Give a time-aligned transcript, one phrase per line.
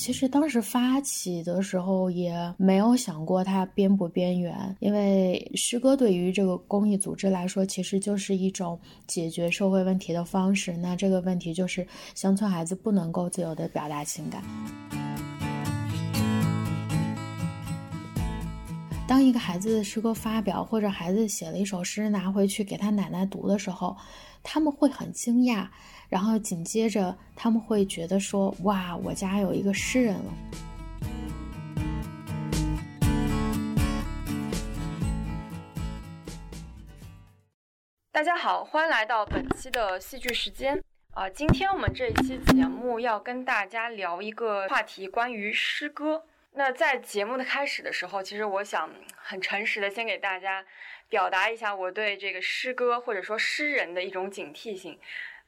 [0.00, 10.74] 其实当时发起的时候也没有想过它边不边缘，因为诗歌对于这个公益组织来说，其实就是一种解决社会问题的方式。
[10.74, 14.42] 那这个问题就是乡村孩子不能够自由的表达情感。
[19.06, 23.94] 当一个孩子的诗歌发表，或者孩子写了一首诗拿回去给他奶奶读的时候，
[24.42, 25.66] 他们会很惊讶，
[26.10, 30.34] 然后紧接着他们会觉得说：“哇，我家有一个诗人了。”
[38.10, 41.30] 大家好，欢迎来到本期的戏剧时间啊！
[41.30, 46.24] 今天我们这一期节目要跟大家聊一个话题，关于诗歌。
[46.54, 50.66] 那在节目的开始的时候，其实我想很诚实的先给大家
[51.08, 54.98] 表达一下我对这个诗歌或者说诗人的一种警惕性。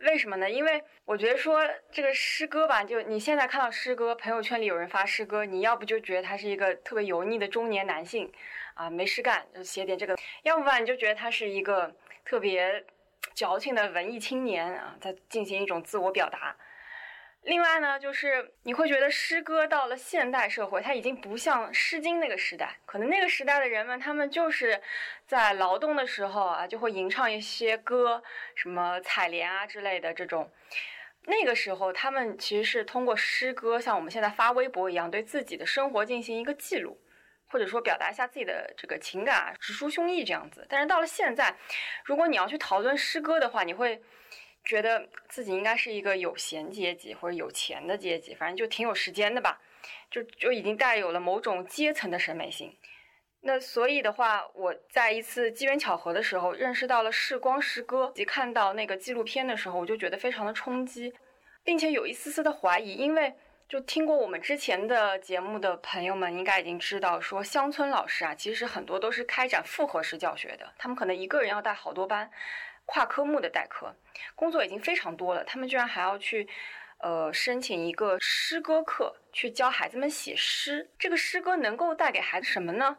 [0.02, 0.51] 为什么呢？
[0.51, 8.31] 因为我觉得说这个诗歌吧，就你现在看到诗歌，朋友圈里有人发诗歌，你要不就觉得他是一个特别油腻的中年男性，
[8.75, 11.94] 啊，没事干就写点这个；要不然你就觉得他是一个
[12.25, 12.84] 特别
[13.33, 16.56] 矫情的文艺青年啊，在进行一种自我表达。
[17.42, 22.78] 另外呢，就是你会觉得诗歌到了现代社会，它已经不像《诗经》那个时代。
[22.86, 24.80] 可能那个时代的人们，他们就是
[25.26, 28.22] 在劳动的时候啊，就会吟唱一些歌，
[28.54, 30.48] 什么采莲啊之类的这种。
[31.24, 36.96] 那个时候，他们其实是通过诗歌，像我们现在发微博一样，对自己的生活进行一个记录，
[37.48, 40.64] 或者说表达一下自己的这个情感啊，直抒胸臆这样子。
[40.68, 41.56] 但是到了现在，
[42.04, 44.00] 如果你要去讨论诗歌的话，你会。
[44.64, 49.60] 觉得自己应该是一个有闲阶级或者有钱的阶级，反正就挺有时间的吧，
[50.10, 52.77] 就就已经带有了某种阶层的审美性。
[53.44, 61.12] 那所以的话，我在一次机缘巧合的时候认识到了视光诗歌，及看到那个纪录片的时候，我就觉得非常的冲击，
[61.64, 63.34] 并且有一丝丝的怀疑，因为
[63.69, 72.31] 就听过我们之前的节目的朋友们应该已经知道，说乡村老师啊，其实很多都是开展复合式教学的，他们可能一个人要带好多班。
[72.87, 73.94] 跨科目的代课
[74.34, 76.48] 工作已经非常多了，他们居然还要去，
[76.98, 80.91] 呃，申请一个诗歌课，去教孩子们写诗。
[80.98, 82.98] 这个诗歌能够带给孩子什么呢？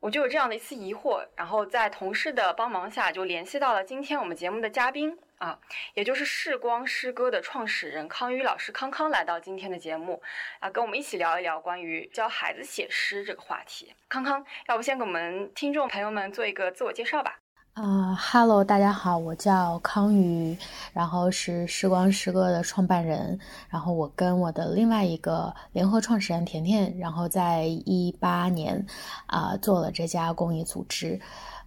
[0.00, 5.58] 我就有这样的一次疑惑，然后在同事的帮忙下，就联系到了今天我们节目的嘉宾啊，
[5.94, 10.20] 也就是视光诗歌的创始人康宇老师康康来到今天的节目
[10.58, 13.94] 啊，跟我们一起聊一聊关于教孩子写诗这个话题。
[14.08, 17.38] 康康，要不先给我们听众朋友们做一个自我介绍吧？
[17.74, 20.54] 啊哈喽，大家好，我叫康宇，
[20.92, 23.40] 然后是时光诗歌的创办人，
[23.70, 28.84] 然后我跟我的另外一个联合创始人甜甜，然后在一八年
[29.24, 31.18] 啊做了这家公益组织，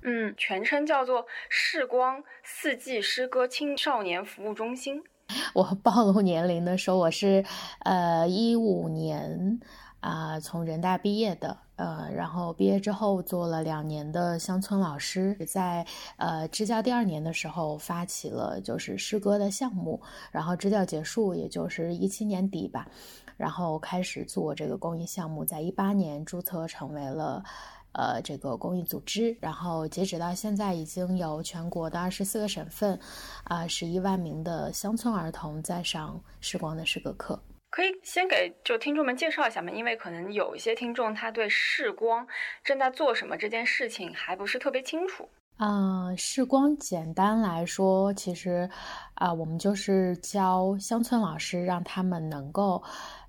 [0.04, 5.02] 嗯，全称叫做世光四季诗歌青少年服务中心。
[5.56, 7.44] 我暴露年龄的时候，我是
[7.80, 9.60] 呃一五年。
[10.02, 15.86] 啊，从人大毕业的，呃，然后毕业之后做了两年的乡村老师，在
[16.18, 22.88] 呃支教第二年的时候发起了就是诗歌的项目，然后支教结束也就是一七年底吧，
[23.35, 27.44] 然后开始做这个公益项目，在一八年注册成为了
[27.91, 32.97] 呃这个公益组织，然后截止到现在已经有全国的二十四个省份，
[33.44, 37.38] 啊十一万名的乡村儿童在上时光的诗歌课。
[37.75, 39.69] 可以先给就听众们介绍一下吗？
[39.69, 42.25] 因为可能有一些听众他对视光
[42.63, 45.28] 正在做什么这件事情还不是特别清楚。
[45.58, 48.69] 啊，视光简单来说，其实
[49.16, 52.81] 啊，我们就是教乡村老师，让他们能够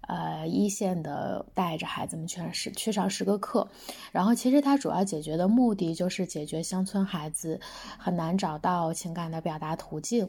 [0.07, 3.69] 呃一线的带着孩子们去上去上诗歌课。
[4.13, 7.61] 然后，其实它主要解决的目的就是解决乡村孩子
[7.99, 10.29] 很难找到情感的表达途径。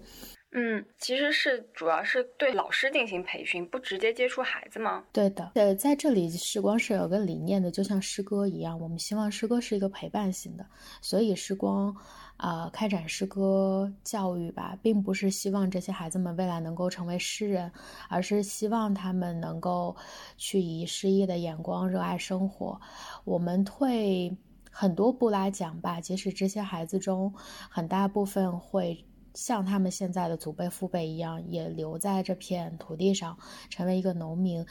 [0.54, 5.04] 嗯，其实是主要是对老师进行培训，不直接接触孩子吗？
[5.12, 10.66] 对的，呃，在这里时光是有个理念的，就像诗歌一样，我们希望诗歌是一个陪伴型的，
[11.02, 11.94] 所以时光，
[12.38, 17.70] 啊，开展诗歌教育吧，并不是希望这些孩子们未来能够成为诗人，
[18.10, 19.96] 而是希望他们能够
[20.38, 22.80] 去以诗意的眼光热爱生活。
[23.26, 24.36] 我们退
[24.72, 27.34] 很多步来讲吧，即使这些孩子中
[27.70, 29.04] 很大部分会。
[29.38, 33.38] 像他们现在的祖辈父辈一样，也留在这片土地上，
[33.70, 34.66] 成为一个农民。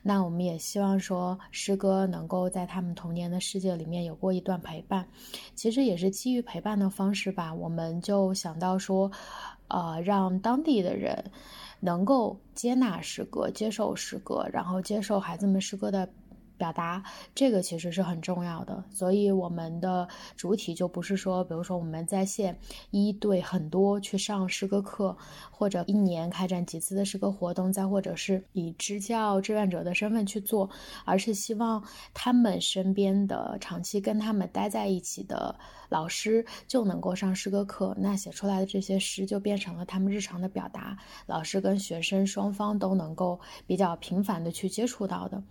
[0.00, 5.04] 那我们也希望说，诗歌能够在他们童年的世界里面有过一段陪伴。
[5.56, 9.10] 其实也是基于陪伴的方式吧，我们就想到说，
[9.66, 11.32] 呃，让当地的人
[11.80, 16.08] 能够接纳诗歌，接受诗歌，然后接受孩子们诗歌的。
[16.62, 17.02] 表达，
[17.34, 18.84] 这个其实是很重要的。
[18.88, 20.06] 所以我们的
[20.36, 22.56] 主体就不是说，比如说我们在线
[22.92, 25.16] 一对很多去上诗歌课，
[25.50, 30.70] 或者一年开展几次的诗歌活动，再或者是以支教志愿者的身份去做，
[31.04, 31.82] 而是希望
[32.14, 35.52] 他们身边的长期跟他们待在一起的
[35.88, 45.42] 老师就能够上诗歌课，那写出来的这些诗就变成了他们日常的表达，老师跟学生双方都能够比较频繁的去接触到的。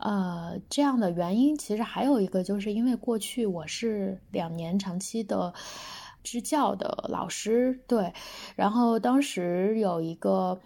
[0.00, 5.52] 呃，这样的原因其实还有一个，就是因为过去我是两年长期的
[6.24, 8.12] 支教的老师，对，
[8.56, 10.58] 然后当时有一个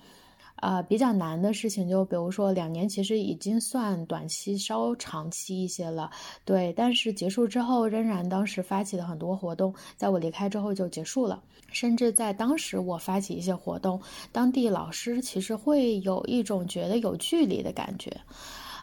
[0.57, 6.09] 啊比较难的事情，就比如说两年其实已经算短期稍长期一些了，
[6.45, 11.43] 对，但是结束之后仍然当时发起的很多活动，在我离开之后就结束了，
[11.73, 18.17] 甚至在当时我发起一些活动，当地老师其实会有一种觉得有距离的感觉。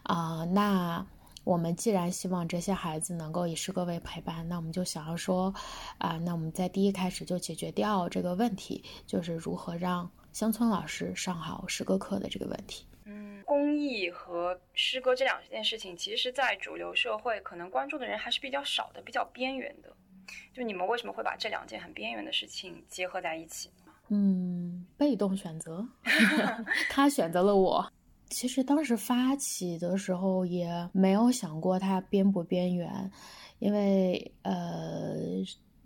[0.03, 1.06] 啊，那
[1.44, 5.53] 我们既然希望这些孩子能够以诗歌为陪伴，那我们就想要说，
[5.98, 12.86] 啊，那我们在第一开始就解决掉这个问题，就是如何让乡村老师上好诗歌课的这个问题。
[13.06, 19.92] 嗯，公益和诗歌这两件事情，其实，在主流社会可能关注的人还是比较少的，比较边缘的。
[20.54, 23.69] 就你们为什么会把这两件很边缘的事情结合在一起？
[24.09, 25.86] 嗯，被动选择，
[26.89, 27.92] 他选择了我。
[28.31, 33.12] 其实当时发起的时候也没有想过它边不边缘，
[33.60, 35.16] 因为呃，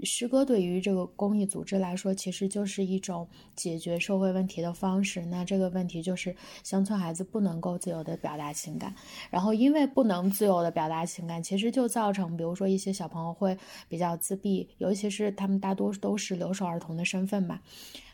[0.03, 5.25] 诗歌对于这个公益组织来说，其实就是一种解决社会问题的方式。
[5.25, 8.93] 那这个问题就是乡村孩子不能够自由的表达情感，
[9.29, 13.57] 然后因为不能自由的表达情感，其实就造成，比如说一些小朋友会
[13.87, 17.59] 比较自闭，尤其是他们大多都是留守儿童的身份嘛。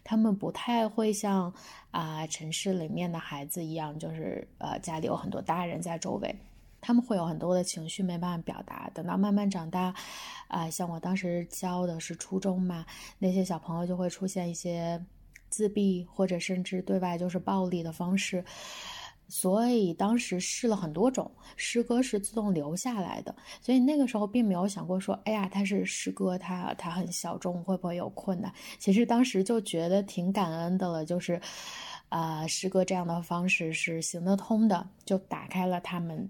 [0.04, 1.54] 他们不太会像
[1.92, 6.36] 啊城市里面的孩子一样，就是呃家里有很多大人在周围，
[6.82, 8.90] 他们会有很多的情绪没办法表达。
[8.94, 9.94] 等到慢慢长大，
[10.48, 12.86] 啊，像我当时教的是初中嘛，
[13.20, 15.02] 那些小朋友就会出现一些
[15.50, 18.44] 自闭或者甚至对外就是暴力的方式。
[19.28, 28.54] 所以当时试了很多种诗歌是自动留下来的，所以那个时候并没有想过说，哎呀，它是诗歌，它它很小众，会不会有困难？
[28.78, 31.40] 其实当时就觉得挺感恩的了，就是，
[32.10, 36.30] 啊，诗歌这样的方式是行得通的，就打开了他们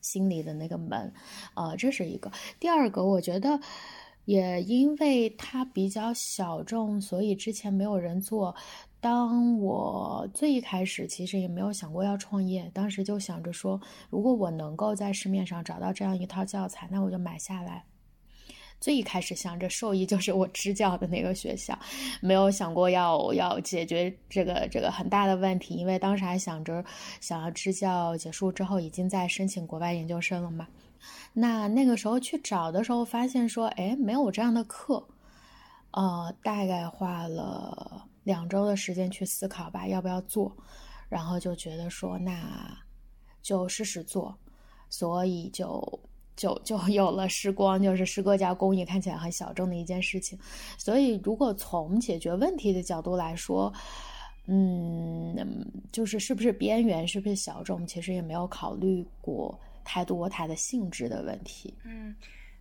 [0.00, 1.12] 心里的那个门，
[1.54, 2.30] 呃，这是一个。
[2.58, 3.60] 第二个，我觉得
[4.24, 8.54] 也因为它比较小众，所以之前没有人做。
[9.00, 13.80] 当我最一开始其实也没有想过要创业，当时就想着说，
[14.10, 17.84] 如果我能够在市面上找到这样一套教材，那我就买下来。
[18.80, 21.78] 最一开始想着受益就是我支教的那个学校，
[22.20, 26.84] 没有想过要要解决这个这个很大的问题，因为当时还想着
[27.20, 30.66] 想要支教结束之后已经在申请国外研究生了嘛。
[31.32, 35.06] 那那个时候去找的时候发现说，哎，没有这样的课，
[35.92, 38.04] 呃，大概花了。
[38.24, 40.54] 两周的时间去思考吧，要不要做，
[41.08, 42.76] 然后就觉得说那
[43.40, 44.38] 就试试做，
[44.90, 45.98] 所以就
[46.38, 50.38] 就就 有了时光，就是诗歌加公益，看起来很小众的一件事情。
[50.78, 53.70] 所以如果从解决问题的角度来说，
[54.46, 61.74] 嗯，就是是不是边缘，是不是小众，其实也没有考虑过太多它的性质的问题。
[61.84, 62.14] 嗯，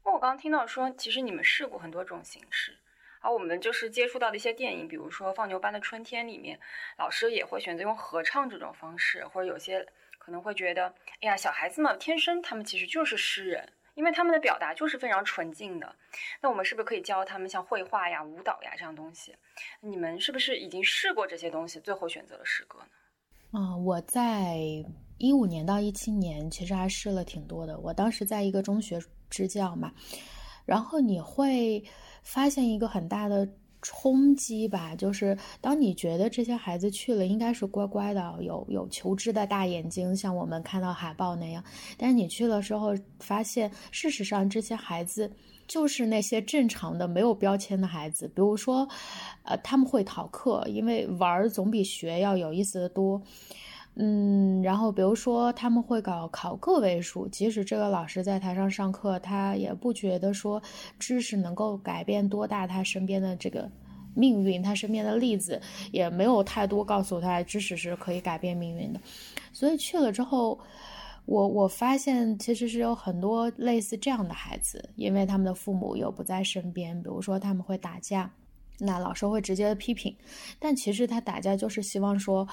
[0.04, 2.76] 那我刚刚听到说，其实你们试过很多种形式。
[3.20, 6.60] 而我们就是接触到的一些电影，比如说《放牛班的春天》里面，
[6.98, 9.86] 老师也会选择用合唱这种方式，或者有些
[10.28, 15.96] 可能会觉得，哎呀，小孩子嘛天生他们其实就是诗人，因为他们的表达就是非常纯净的。
[16.42, 19.34] 那我们是不是可以教他们像绘画呀、舞蹈呀这样东西？
[19.80, 23.58] 你们是不是已经试过这些东西，最后选择了诗歌呢？
[23.58, 24.58] 啊，我在
[25.18, 27.80] 一五年到一七年其实还试了挺多的。
[27.80, 29.94] 我当时在一个中学支教嘛，
[30.66, 31.82] 然后你会。
[32.24, 33.48] 发现一个很大的
[33.82, 41.64] 冲击吧，就是当你觉得这些孩子去了应该是乖乖的，有有求知的大眼睛，像我们看到海报那样，
[41.98, 45.32] 但是你去了之后，发现事实上这些孩子
[45.68, 48.88] 就是那些正常的没有标签的孩子，比如说，
[49.44, 53.22] 呃，他们会逃课，因为玩总比学要有意思的多。
[54.00, 60.62] 嗯，然后比如说他们会搞考个位数，即使这个老师在台上上课，他也不觉得说
[61.00, 63.68] 知识能够改变多大他身边的这个
[64.14, 65.60] 命运，他身边的例子
[65.92, 69.00] 也没有太多告诉他知识是可以改变命运的。
[69.52, 70.60] 所以去了之后，
[71.26, 78.32] 我我发现其实是有很多类似这样的孩子，因为他们的父母又不在身边，比如说他们会打架，
[78.78, 80.16] 那老师会直接批评，
[80.60, 82.48] 但其实他打架就是希望说。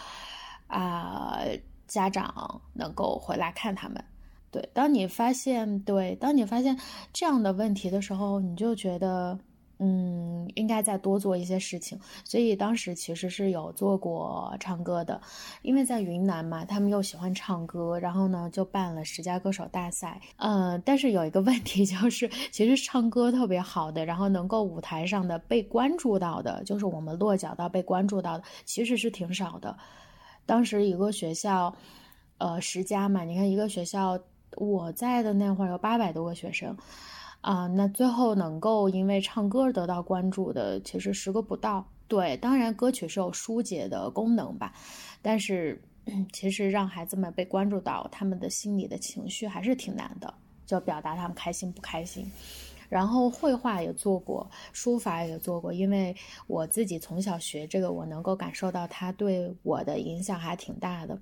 [0.67, 1.39] 啊，
[1.87, 4.05] 家长能够回来看他们，
[4.51, 6.79] 对，当你发现对，当你发现
[7.13, 9.39] 这样的问题的时候，你就觉得。
[9.81, 15.21] 嗯，应该再多做一些事情，所以当时其实是有做过唱歌的，
[15.63, 20.21] 因为在云南嘛，他们又喜欢唱歌，然后呢就办了十佳歌手大赛。
[20.37, 29.77] 嗯，但是有一个问题 就是，其实唱歌特别好的，然后能够舞台上的被关注到的，就是我们落脚到被关注到的，其实是挺少的。
[30.47, 31.75] 当时一个学校，
[32.39, 34.19] 呃，十家嘛，你看一个学校，
[34.57, 36.77] 我在的那会儿有八百多个学生。
[37.41, 41.87] 啊，那最后能够因为唱歌得到关注的，其实十个不到。
[42.09, 44.73] 对，当然歌曲是有疏解的功能吧，
[45.21, 45.79] 但是
[46.33, 50.33] 其实让孩子们被关注到，他们的心理的情绪还是挺难的，
[50.65, 52.27] 就表达他们开心不开心。
[52.95, 56.15] 然后绘画也做过，书法也做过，因为
[56.47, 61.19] 我自己从小学这个，我能够感受到它对我的影响还挺大的。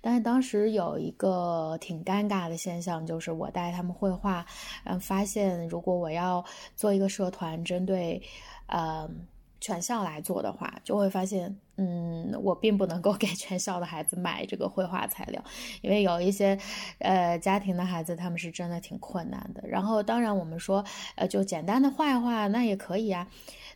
[0.00, 4.46] 但是当时有一个挺尴尬的现象，就是我带他们绘画，
[4.84, 6.44] 嗯，发现如果我要
[6.76, 8.22] 做一个社团，针对，
[8.68, 9.26] 嗯。
[9.60, 15.42] 全校来做的话，就会发现，嗯，我并不能够给全校的孩子买这个绘画材料，
[15.82, 16.58] 因为有一些，
[16.98, 19.66] 呃，家庭的孩子他们是真的挺困难的。
[19.66, 20.84] 然后，当然我们说，
[21.16, 23.28] 呃，就简单的画一画那也可以啊，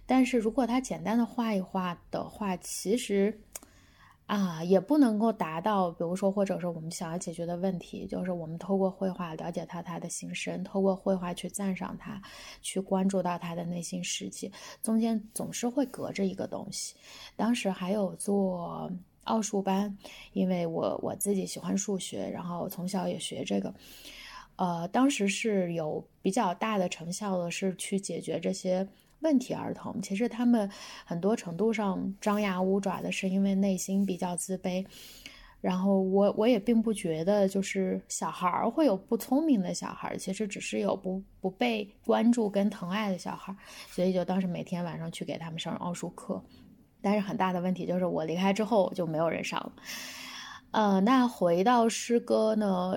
[0.07, 3.41] 但是如果他简单的画一画的话，其实。
[4.33, 12.19] 啊，也不能够达到，比如说，或者说我们想要解决的问题，就是我们透过绘画了解他他的心声，透过绘画去赞赏他，
[12.63, 14.51] 去关注到他的内心世界，
[14.83, 16.95] 中间总是会隔着一个东西。
[17.37, 18.91] 当时还有做
[19.25, 19.95] 奥数班，
[20.33, 23.75] 因为我我自己喜欢数学，然后从小也学这个，
[24.57, 28.89] 呃，当时是有比较大的成效的，是去解决这些。
[29.23, 30.71] 问题儿童其实他们
[31.05, 34.85] 很多程度上张牙舞爪的，是因为内心比较自卑。
[35.61, 43.57] 然后我我也并不觉得就是小孩儿会有不聪明的小孩儿，其实只是有不不被关注跟疼爱的小孩儿。
[43.89, 46.43] 所以就当时每天晚上去给他们上奥数课。
[47.01, 49.73] 但是很大的问题就是我离开之后就没有人上了。
[50.73, 52.95] 呃，那回到诗歌呢？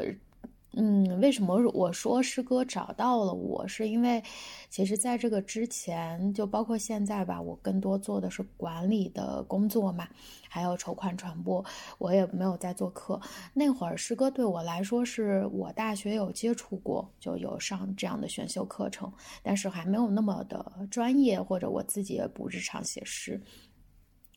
[0.77, 3.65] 嗯，为什么我说诗歌找到了我？
[3.65, 4.22] 是因为，
[4.70, 10.05] 其实在这个之前，就包括现在吧，我更多做的是管理的工作嘛，
[10.50, 11.63] 还有筹款传播，
[11.98, 13.20] 我也没有在做课。
[13.53, 19.10] 那会儿诗歌对我来说，是我大学有接触过，就有上这样的选修课程，
[19.41, 23.41] 但是还没有那么的专业，或者我自己也不日常写诗。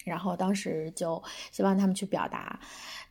[0.05, 2.59] 然后当时就希望他们去表达，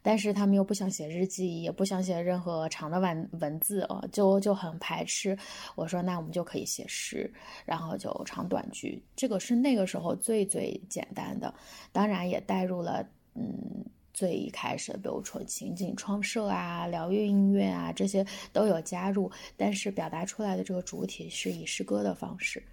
[0.02, 5.38] 但是他们又不想写日记，也不想写任何长的文文字哦，就就很排斥。
[5.76, 7.32] 我说那我们就可以写诗，
[7.66, 11.54] 然后就长短句，这个是那个时候最最简单的。
[11.92, 22.64] 当然也带入了嗯最一开始的，比如说情景创设啊、疗愈音乐啊这些都有加入，但是表达出来的这个主体是以诗歌的方式。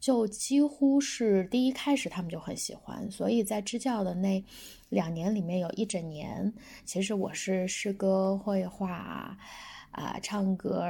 [0.00, 4.44] 就几乎是第一开始，他们就很喜欢，所以在支教的那
[4.90, 6.52] 两年里面，有一整年，
[6.84, 9.34] 其实我是诗歌、绘画
[9.92, 10.84] 啊、唱歌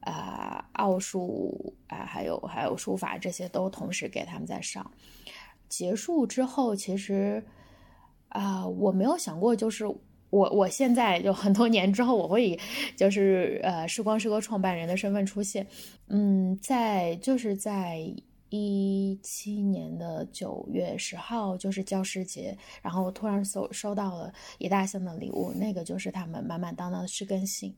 [0.00, 4.90] 啊、奥数啊，还有还有书法这些都同时给他们在上。
[5.66, 7.42] 结束之后，其实
[8.28, 12.60] 啊，我没有想过，就是我我现在就很多年之后，我会以
[12.96, 15.66] 就是呃时光诗歌创办人的身份出现。
[16.08, 18.14] 嗯，在就是在。
[18.54, 27.74] 一七年的九月十号就是教师节，然后我突然收收到了一大箱的礼物，那个就是他们满满当当的诗根信，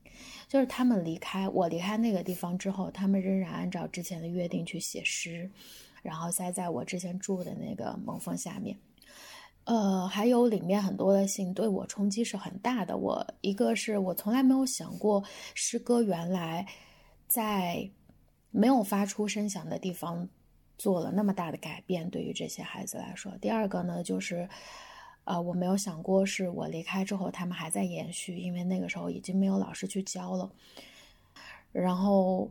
[0.49, 5.49] 就是他们离开我离开那个地方之后，他们仍然按照之前的约定去写诗，
[6.03, 8.77] 然后塞在我之前住的那个门缝下面，
[9.67, 12.97] 呃，还有里面很多的信对我冲击是很大的。
[12.97, 15.23] 我一个是我从来没有想过
[15.55, 16.67] 诗歌原来
[17.29, 17.89] 在
[18.51, 20.29] 没有发出声响的地方。
[20.77, 23.33] 做了那么大的改变，对于这些孩子来说。
[23.41, 24.49] 第二个呢，就是，
[25.23, 30.51] 呃，我没有想过是我离开之后，他们还在延续，因为那个时候已经没有老师去教了。
[31.71, 32.51] 然后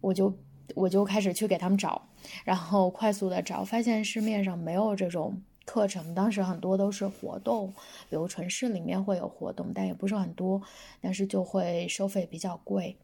[0.00, 0.32] 我就
[0.74, 2.08] 我就开始去给他们找，
[2.44, 6.14] 然后快速的找，发现市面上没有这种课程。
[6.14, 7.74] 当时很多都是活动，
[8.08, 10.62] 比如城市里面会有活动，但也不是很多，
[11.00, 12.96] 但是就会收费比较贵，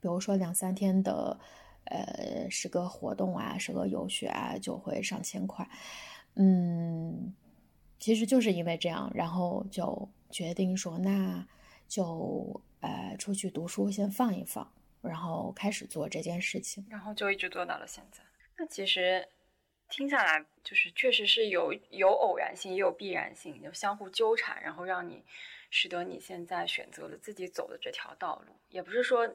[0.00, 1.38] 比如说两三天的。
[1.84, 5.68] 呃，是个活动啊，是个游学啊，就会上千块。
[6.36, 7.34] 嗯，
[7.98, 11.46] 其实就是因为这样，然后就决定说，那
[11.88, 14.72] 就呃出去读书先放一放，
[15.02, 18.22] 然后开始做这件事情，然后就一直做到了现在。
[18.56, 19.26] 那其实
[19.88, 25.24] 听下来就是确实是有有偶然性，也有必然性，就相互纠缠，然后让你
[25.70, 28.52] 使得你现在选择了自己走的这条道路。
[28.68, 29.28] 也不是说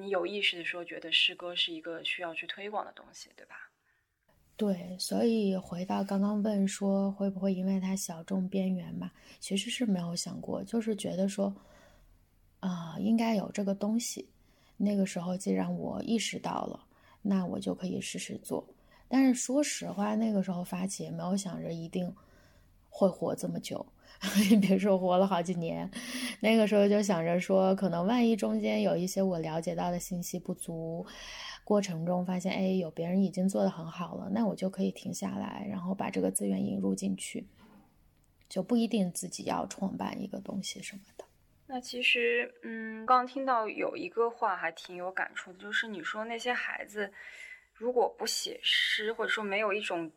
[0.00, 3.56] 你有意识的说觉得诗歌是一个需要去推广的东西，对吧？
[4.56, 11.52] 对，所以回到刚刚问说会不会因为它小众边缘嘛，其实是没有想过，就是觉得说
[12.60, 14.28] 啊应该有这个东西。
[14.76, 16.86] 那个时候既然我意识到了，
[17.20, 18.64] 那我就可以试试做。
[19.08, 22.14] 但是说实话，那个时候发起也没有想着一定
[22.88, 23.84] 会活这么久，
[24.50, 25.90] 你 别说活了好几年。
[26.40, 31.06] 那个时候就想着说，可能万一中间有一些我了解到的信息不足，
[31.64, 37.46] 过程中发现哎有别人已经做得很好了，那我就可以停下来，然后把这个资源引入进去，
[38.48, 41.24] 就不一定自己要创办一个东西什么的。
[41.66, 47.12] 那其实，嗯，刚刚听到有一个话还挺有感触的，就是你说那些孩子。
[47.74, 50.10] 如果不写诗，或者说没有一种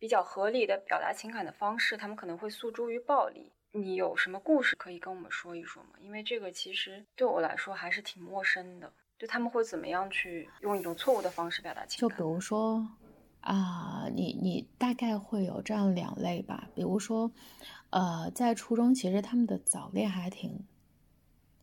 [0.00, 3.52] 比较合理的表达情感的方式，他们可能会诉诸于暴力。
[3.72, 5.90] 你有什么故事可以跟我们说一说吗？
[6.00, 8.90] 因为这个其实对我来说还是挺陌生的。
[9.18, 12.08] 就他们会怎么样去用一种错误的方式表达情感？
[12.08, 12.88] 就比如说
[13.42, 16.70] 啊，你你大概会有这样两类吧。
[16.74, 17.30] 比如说，
[17.90, 20.66] 呃，在初中其实他们的早恋还挺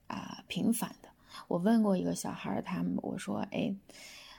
[0.06, 1.10] 啊频繁的。
[1.48, 3.76] 我问过一个小孩，他们我说，哎。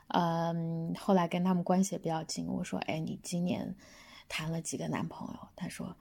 [0.08, 2.46] 嗯，后来跟他们关系也比较近。
[2.46, 3.76] 我说：“哎，你今年
[4.26, 5.94] 谈了几个男朋友？”他说：“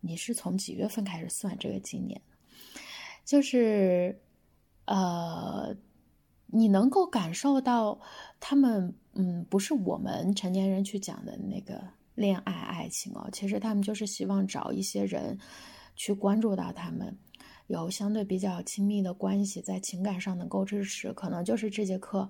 [0.00, 2.18] 你是从几月份开始算这个今年？
[3.26, 4.18] 就是
[4.86, 5.76] 呃，
[6.46, 8.00] 你能够感受到
[8.40, 11.82] 他们，嗯，不是我们成年人去讲的那个
[12.14, 13.28] 恋爱爱情哦。
[13.32, 15.38] 其实他们就是希望找一些人
[15.94, 17.18] 去关注到他们，
[17.66, 21.12] 有相对比较亲密的关系，在情感上能够支持。
[21.12, 22.26] 可能就是这节课。”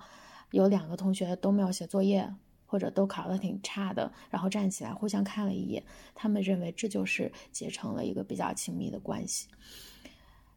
[0.51, 2.33] 有两个同学都没有写作业，
[2.67, 5.83] 或者都考得挺差的，然后站起来互相看了一眼，
[6.15, 9.49] 他们认为这就是结成了一个比较亲密的关系。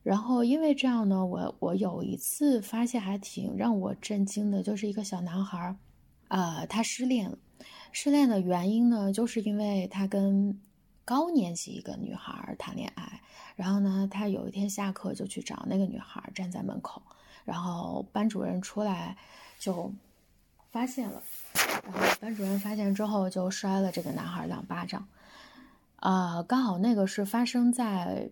[0.02, 5.76] 然后因为这样呢，我我有一次发现还挺让我震惊的，就是一个小男孩，
[6.30, 7.38] 呃，他失恋了。
[7.92, 10.60] 失恋的原因呢，就是因为他跟
[11.04, 13.22] 高年级一个女孩谈恋爱，
[13.56, 17.02] 然后呢，他有一天下课就去找那个女孩，站在门口，
[17.44, 19.18] 然后班主任出来。
[19.60, 19.92] 就
[20.72, 21.22] 发现了，
[21.84, 25.08] 然后班主任发现之后就摔了这个男孩两巴掌，
[25.98, 28.30] 啊，刚好那个是发生在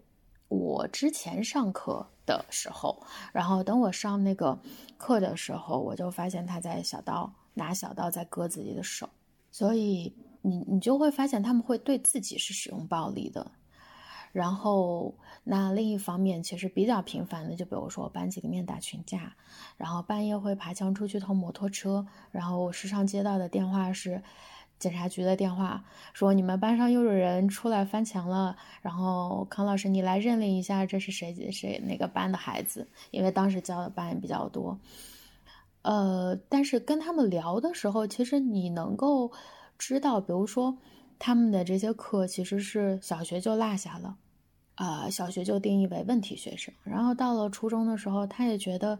[0.47, 4.57] 我之前上课的时候，然后等我上那个
[4.97, 9.09] 课的时候，我就发现他在小刀拿小刀在割自己的手，
[9.51, 13.51] 所以你你就会发现他们会对自己是使用暴力的。
[14.31, 19.35] 然后，那另一方面，其实比较频繁的，就比如说班级里面打群架，
[19.77, 24.21] 然后半夜会爬墙出去偷摩托车，然后我时常接到的电话是
[24.77, 32.87] 警察局的电话，说你们班上又有人出来翻墙了，然后康老师你来认领一下，这是谁谁哪个班的孩子？
[33.09, 34.77] 因为当时教的班也比较多，
[35.81, 39.31] 呃，但是跟他们聊的时候，其实你能够
[39.79, 40.77] 知道，比如说
[41.19, 44.17] 他们的这些课其实是小学就落下了。
[44.75, 48.99] 啊，小学就定义为问题学生，然后到了初中的时候，他也觉得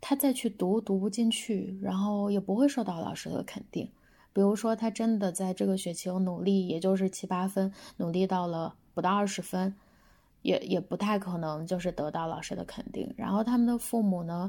[0.00, 3.90] 他再去读读不进去，然后也不会受到老师的肯定。
[4.32, 9.74] 比如说，他真的在这个学期有努力，也就是七八分，努力到了不到二十分，
[10.42, 13.12] 也也不太可能就是得到老师的肯定。
[13.16, 14.48] 然后他们的父母呢，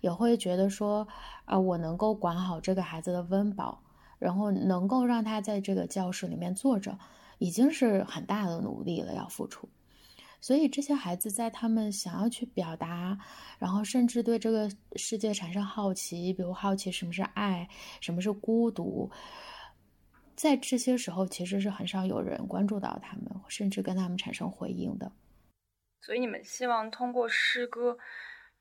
[0.00, 1.06] 也会觉得说，
[1.44, 3.80] 啊，我能够管好这个孩子的温饱，
[4.18, 6.98] 然后能够让他在这个教室里面坐着，
[7.38, 9.68] 已经是很大的努力了，要付出。
[10.40, 13.18] 所以这些孩子在他们想要去表达，
[13.58, 17.66] 然后甚至对这个世界产生好奇，比如好奇什么是爱，
[18.00, 19.10] 什么是孤独，
[20.36, 25.10] 在这些时候其实是很少有人关注到他们，甚至跟他们产生回应的。
[26.02, 27.96] 所以你们希望通过诗歌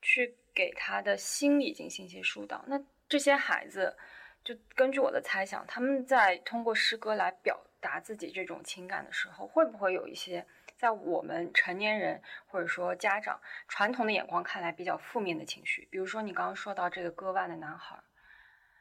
[0.01, 2.63] 去给他的心理进行一些疏导。
[2.65, 3.93] 那这些孩子，
[4.43, 10.45] 就根据我的猜想，他们在通过诗歌来表达自己这种情感的时候，会不会有一些？
[10.75, 17.97] 在我们成年人或者说家长传统的眼光看来比较负面的情绪，比如说你刚刚说到这个割腕的男孩，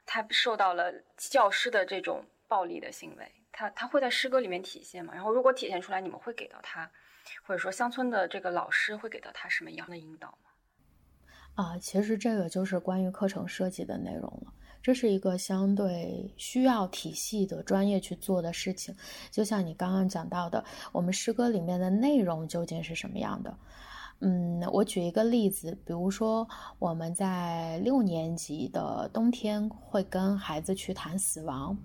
[0.04, 5.14] 他受到了教师的这种暴力的行为，他他会在诗歌里面体现吗？
[5.14, 6.90] 然后如果体现出来，你们会给到他，
[7.44, 10.50] 或者说乡村的这个老师会给到他什么样的引导吗？
[11.54, 14.52] 啊，其实这个就是关于课程设计的内容了。
[14.82, 18.94] 这是一个相对需要体系的专业去做的事情，
[19.30, 23.56] 就像你刚刚讲到的，我们诗歌里面的内容究竟是什么样的？
[24.24, 31.76] 嗯，我举一个例子，比如说我们在六年级的冬天会跟孩子去谈死亡，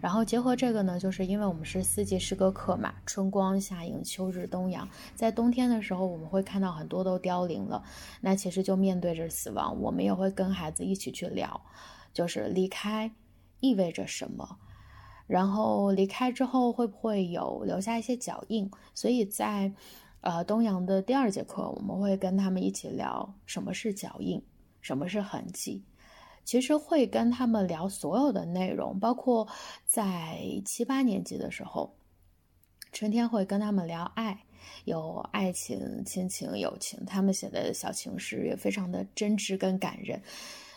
[0.00, 7.82] 然后结合这个呢，就是因为我们是四季诗歌课嘛，春光夏影秋日冬阳，在冬天的时候我们会看到很多都凋零了，
[8.22, 11.60] 那其实就面对着死亡，我们也会跟孩子一起去聊，
[12.12, 13.10] 就是离开
[13.60, 14.58] 意味着什么，
[15.26, 19.72] 然后离开之后会不会有留下一些脚印，所以在。
[20.24, 24.40] 呃，东阳的第二节课，我们会跟他们一起聊什么是脚印，
[24.80, 25.82] 什么是痕迹。
[26.44, 29.48] 其实会跟他们聊所有的内容，包括
[29.84, 31.92] 在七八年级的时候，
[32.92, 34.44] 春天会跟他们聊爱，
[34.84, 37.04] 有爱情、亲情、友情。
[37.04, 40.22] 他们写的小情诗也非常的真挚跟感人。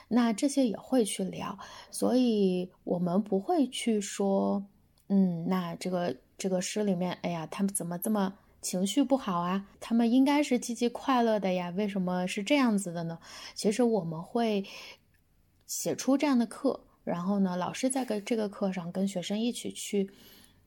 [0.08, 1.58] 那这些也会去聊，
[1.92, 4.66] 所以我们不会去说，
[5.08, 8.34] 嗯，那这个这个诗里面，哎呀，他们怎么这么。
[8.62, 13.20] 情绪不好啊，他们应该是积极快乐的呀，为什么是这样子的呢？
[13.54, 14.66] 其实我们会
[15.68, 20.10] 写出这样的课，然后呢，老师在跟这个课上跟学生一起去，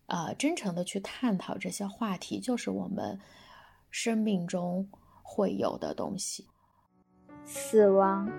[0.06, 3.18] 呃，真诚的去探讨这些话题，就是我们
[3.90, 4.88] 生命中
[5.24, 6.46] 会有的东西。
[7.44, 8.30] 死亡，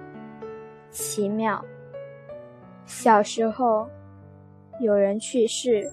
[0.90, 1.64] 奇妙。
[2.86, 3.88] 小时候
[4.80, 5.92] 有人去世，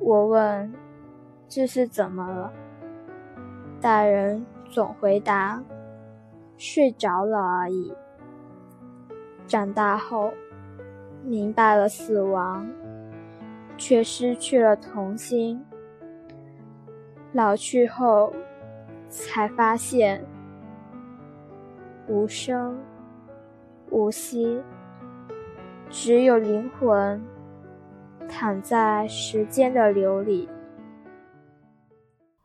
[0.00, 0.72] 我问。
[1.50, 2.52] 这是怎么了？
[3.80, 5.64] 大人总回答
[6.58, 7.94] ：“睡着了而已。”
[9.48, 10.30] 长大后，
[11.24, 12.68] 明白了死亡，
[13.78, 15.64] 却失去了童心。
[17.32, 18.30] 老去后，
[19.08, 20.22] 才发现
[22.08, 22.78] 无声
[23.90, 24.60] 无息，
[25.90, 27.22] 只有灵魂
[28.28, 30.48] 躺在时间的流里。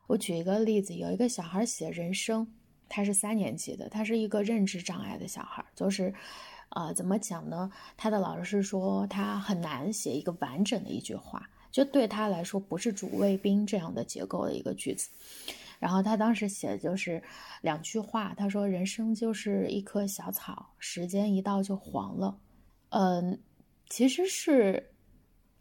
[0.07, 2.47] 我举一个例子，有一个小孩写人生，
[2.87, 6.13] 他是三年级的，他是一个认知障碍的小孩，就是，
[6.69, 7.71] 呃，怎么讲呢？
[7.97, 15.09] 他的老师说他很难写一个完整的一句话，就对他来说不是主谓宾这样的结构的一个句子。
[15.83, 17.21] 然后他当时写的就是
[17.61, 22.37] 两句话，他说：“人生就是一棵小草，时间一到就黄了。”
[22.91, 23.37] 嗯，
[23.89, 24.91] 其实是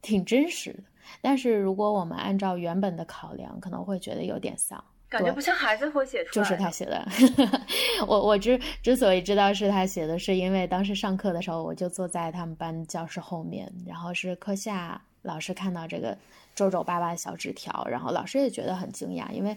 [0.00, 0.84] 挺真实的。
[1.20, 6.44] 但是如果我们按照原本的考量，可能会觉得有点丧，感觉不像孩子会写出来。
[6.44, 7.04] 就是他写的，
[8.06, 16.16] 我我之之所以知道是他写的，是因为当时上课的时候，我就坐在他们班教室后面，然后是课下老师看到这个
[16.54, 19.56] 皱皱巴巴的小纸条，然后老师也觉得很惊讶，因为。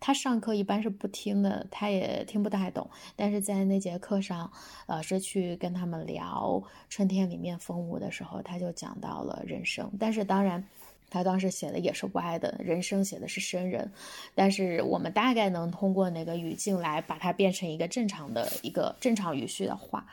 [0.00, 2.88] 他上课一般是不听的，他也听不太懂。
[3.14, 4.50] 但是在那节课上，
[4.86, 9.88] 老师去跟他们聊春天里面风物的时候，他就讲到了人生。
[9.98, 10.66] 但是当然，
[11.10, 13.92] 他当时写的也是歪的，人生写的是生人。
[14.34, 20.06] 但是我们大概能通过那个语境来把它变成一个正常的一个正常语序的话。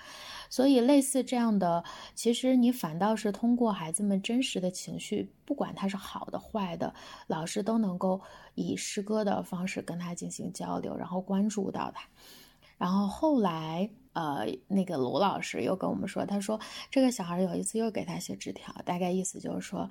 [0.49, 1.83] 所以，类似这样的，
[2.15, 6.93] 其实你反倒是通过孩子们真实的情绪，不管他是好的坏的，
[7.27, 8.21] 老师都能够
[8.55, 12.07] 以诗歌的方式跟他进行交流，然后关注到他。
[12.77, 19.87] 然后后来，呃，那个卢老师又跟我们说，他说这个小孩有一次又给他写纸条，大概意思就是说，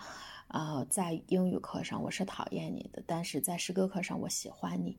[0.48, 4.98] 呃，在英语课上我是讨厌你的，但是在诗歌课上我喜欢你，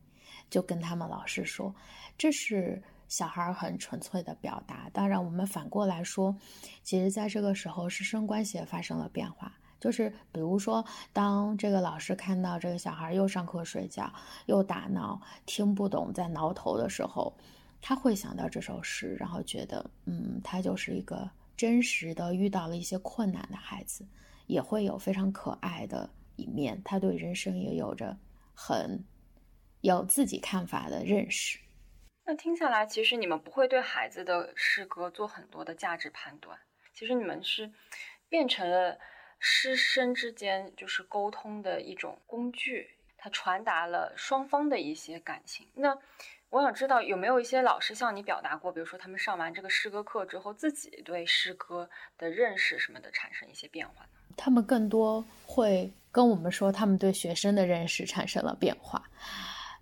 [0.50, 1.76] 就跟他们老师说，
[2.18, 2.82] 这是。
[3.10, 6.36] 小孩很纯粹的表达，当然我们反过来说，
[6.84, 9.58] 其实在这个时候师生关系也发生了变化。
[9.80, 14.12] 就是比如说，当这个老师看到这个小孩又上课睡觉，
[14.48, 17.34] 又打闹，听不懂在挠头的时候，
[17.82, 24.06] 他会想到这首诗，然后觉得，嗯，他就是一个真实的遇到了一些困难的孩子，
[24.46, 26.82] 也会有非常可爱的一面。
[26.84, 28.18] 他对人生也有着
[28.54, 29.04] 很
[29.82, 31.60] 有自己看法的认识。
[32.26, 36.60] 那听下来，其实你们不会对孩子的诗歌做很多的价值判断，
[36.94, 37.72] 其实你们是
[38.28, 39.00] 变成了
[39.40, 45.68] 师生之间就是沟通的一种工具，它传达了双方的一些感情。
[45.76, 45.98] 那
[46.50, 54.10] 我想知道有没有一些老师向你表达过，比如说他们上完这个诗歌课之后，自己对诗歌的认识什么的产生一些变化呢？
[54.38, 59.04] 他们更多会跟我们说，他们对学生的认识产生了变化。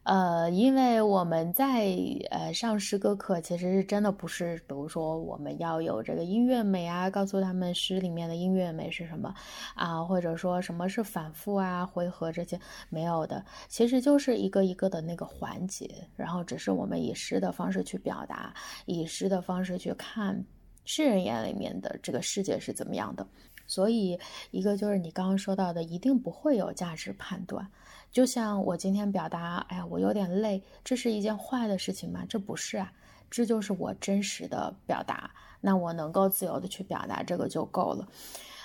[0.05, 1.97] 呃，因为我们在
[2.29, 9.33] 呃上诗歌课，其实是真的不是，比如说我们要有这个音乐美啊，告诉他们诗里面的音乐美是什么
[9.73, 18.53] 啊，或者说什么是反复啊、回合这些没有的，其实就是一个一个的那个环节，然后只是我们以诗的方式去表达，
[18.85, 20.45] 以诗的方式去看
[20.85, 23.25] 诗人眼里面的这个世界是怎么样的。
[23.65, 24.19] 所以，
[24.51, 27.67] 一个就是你刚刚说到的，一定不会有价值判断。
[28.15, 32.23] 就像我今天表达，哎呀，我有点累，这是一件坏的事情吗？
[32.29, 32.89] 这不是啊，
[33.29, 35.29] 这就是我真实的表达。
[35.59, 38.07] 那我能够自由的去表达这个就够了。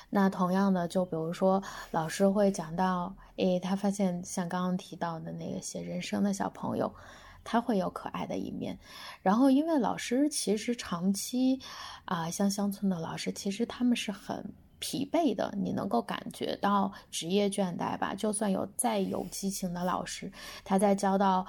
[0.08, 1.60] 那同样的，就比如说
[1.90, 6.94] 老师会讲到，诶，他发现像刚刚提到的那个写人生的小朋友，
[7.42, 8.78] 他会有可爱的一面。
[9.20, 11.58] 然后，因为老师其实长期
[12.04, 18.12] 啊，像乡村的老师，其实他们是很疲惫的，你能够感觉到职业倦怠吧？
[18.14, 20.32] 就算有再有激情的老师，
[20.64, 21.46] 他在教到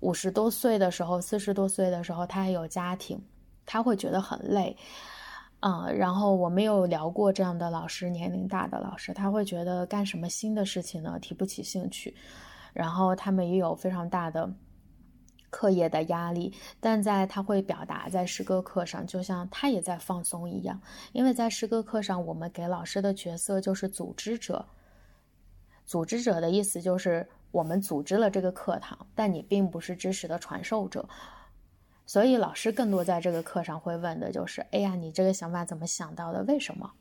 [0.00, 3.20] 五十多岁的时候、四十多岁的时候，他还有家庭，
[3.64, 4.76] 他会觉得很累。
[5.60, 12.14] 嗯，然后我们有聊过这样的老师，年龄大的老师，他会觉得干什么新的事情呢，提不起兴趣，
[12.74, 14.48] 然后他们也有非常大的
[15.56, 20.78] 课业的压力，但在他会表达在诗歌课上，就像他也在放松一样，
[21.14, 24.66] 因为在诗歌课上，我们给老师的角色就是组织者，
[25.86, 31.08] 组织者的意思就是我们组织了这个课堂，但你并不是知识的传授者。
[32.04, 36.42] 所以老师更多在这个课上会问的就是：哎呀，你这个想法怎么想到的？
[36.44, 36.92] 为什么？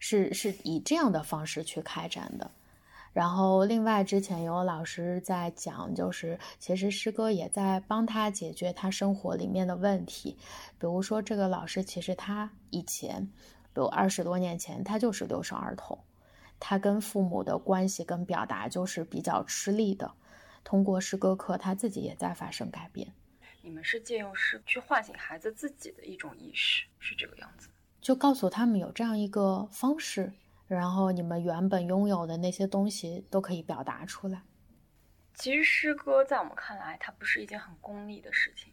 [0.00, 2.50] 是是以这样的方式去开展的。
[3.14, 10.36] 然后另外之前有老师在讲，就是其实诗歌也在帮他解决他生活里面的问题。
[10.78, 13.24] 比如说这个老师其实他以前，
[13.72, 15.96] 比如二十多年前他就是留守儿童，
[16.58, 20.12] 他跟父母的关系跟表达就是比较吃力的。
[20.64, 23.12] 通过诗歌课，他自己也在发生改变。
[23.62, 27.68] 你们是借用诗去唤醒孩子自己的一种意识，是这个样子。
[28.00, 30.32] 就告诉他们有这样一个方式，
[30.66, 34.42] 然后你们原本拥有的那些东西都可以表达出来。
[35.34, 38.72] 其实诗歌在我们看来，它不是一件很功利的事情，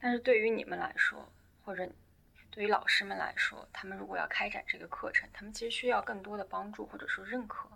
[0.00, 1.28] 但是对于你们来说，
[1.64, 1.88] 或者
[2.50, 7.68] 对于老师们来说，他们如果要开展这个课程，他们其实需要更多的帮助或者说认可。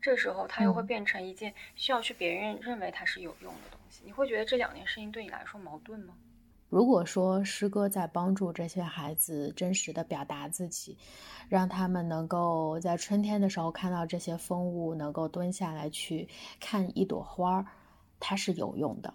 [0.00, 4.02] 这时候，它又会变成一件需要去别人认为它是有用的东西。
[4.04, 6.14] 你会觉得这两件事情对你来说矛盾吗？
[6.68, 10.98] 如果说诗歌在帮助这些孩子真实的表达自己，
[11.48, 16.28] 让他们能够在春天的时候看到这些风物，能够蹲下来去
[16.60, 17.66] 看一朵花儿，
[18.20, 19.14] 它是有用的。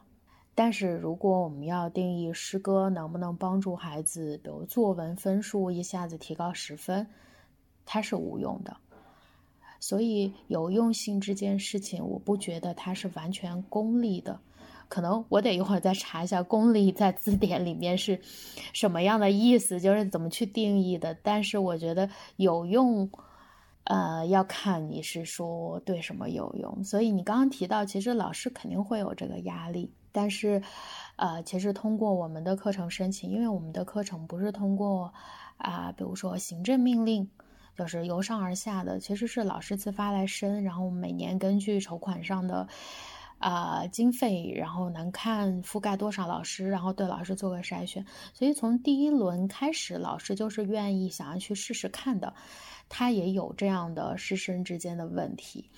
[0.56, 7.08] 但是如果我们要定义诗歌能不能帮助孩子，比如作文分数一下子提高十分，
[7.86, 8.76] 它是无用的。
[9.80, 14.40] 所以有用性这件事情，我不觉得它是完全功利的，
[14.94, 18.22] 可能我得一会儿再查一下“功利”在字典里面是
[18.74, 21.18] 什么样的意思，就是怎么去定义的。
[21.24, 23.10] 但是我觉得有用，
[23.86, 26.84] 呃，要看你是说对什么有用。
[26.84, 30.62] 所以你刚刚提到，其实老师肯定会有这个压力，但是，
[31.16, 35.12] 呃，其实通过我们的课程申请，因为我们的课程不是通过
[35.58, 37.28] 啊，比如说行政命令。
[37.76, 42.68] 就是由上而下的，其实是老师自发来申，然后每年根据筹款上的
[43.44, 48.06] 啊经费，然后能看覆盖多少老师，然后对老师做个筛选。
[48.34, 52.34] 所以从第一轮开始，老师就是愿意想要去试试看的。
[52.88, 55.70] 他也有这样的师生之间的问题，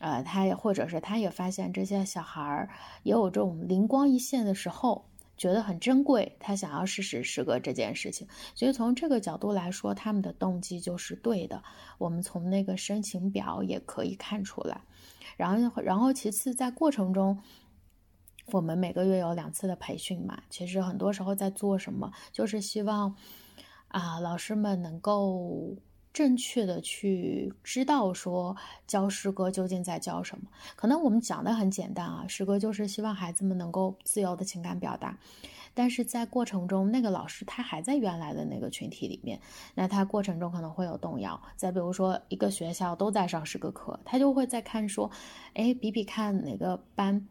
[0.00, 2.68] 呃，他也或者是他也发现这些小孩儿
[3.04, 5.04] 也有这种灵光一现的时候。
[5.34, 11.60] 觉得很珍贵，他想要试试诗歌这件事情，所以从这个角度来说，他们的动机就是对的。
[11.98, 14.82] 我们从那个申请表也可以看出来。
[15.36, 17.38] 然后，然后其次，在过程中，
[18.46, 23.14] 我们每个月有两次的培训嘛，其实很多时候在做什么，就是希望
[23.88, 25.76] 啊，老师们能够。
[26.12, 28.54] 正确的去知道说
[28.86, 30.44] 教诗歌究竟在教什么，
[30.76, 35.18] 可能我们讲的很简单啊，诗歌就是希望孩子们能够自由的情感表达，
[35.74, 39.40] 但是在过程中，那个老师他还在原来的那个群体里面，
[39.74, 41.40] 那他过程中可能会有动摇。
[41.56, 45.10] 再比如说一个学校都在上诗歌课，他就会在看说，
[45.54, 47.26] 哎，比比看哪个班，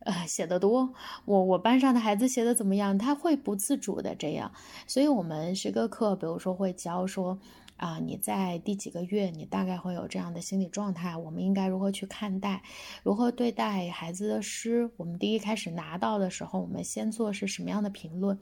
[0.00, 0.92] 呃，写的多，
[1.24, 2.98] 我我班上的孩子写的怎么样？
[2.98, 4.52] 他会不自主的这样，
[4.86, 7.38] 所以我们诗歌课，比如说会教说。
[7.80, 11.16] 啊，你在第几个月，你大概会有这样的心理状态？
[11.16, 12.62] 我们应该如何去看待，
[13.02, 14.90] 如何对待孩子的诗？
[14.98, 18.38] 我们第一开始拿到的时候，我们先做是什么样的评论？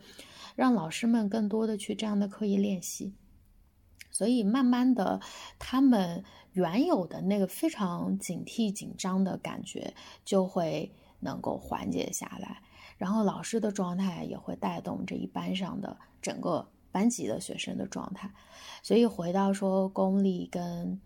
[0.57, 3.15] 让老师们更多的去这样的刻意练习。
[4.11, 5.21] 所以慢慢的，
[5.57, 12.61] 他们原有的那个非常警惕紧张的感觉就会能够缓解下来，
[12.97, 16.69] 然后老师的状态也会带动这一班上的整个。
[16.99, 18.29] 班级的学生的状态，
[18.83, 21.01] 所以回到说功利跟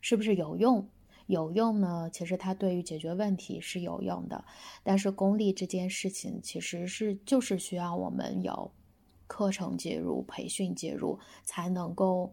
[0.00, 0.88] 是不是有用？
[1.26, 2.08] 有用呢？
[2.12, 4.44] 其实它对于解决问题是有用的，
[4.84, 8.70] 但是功利这件事情其实是就是需要我们有
[9.26, 12.32] 课程介入、培训介入才能够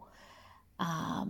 [0.75, 1.27] 啊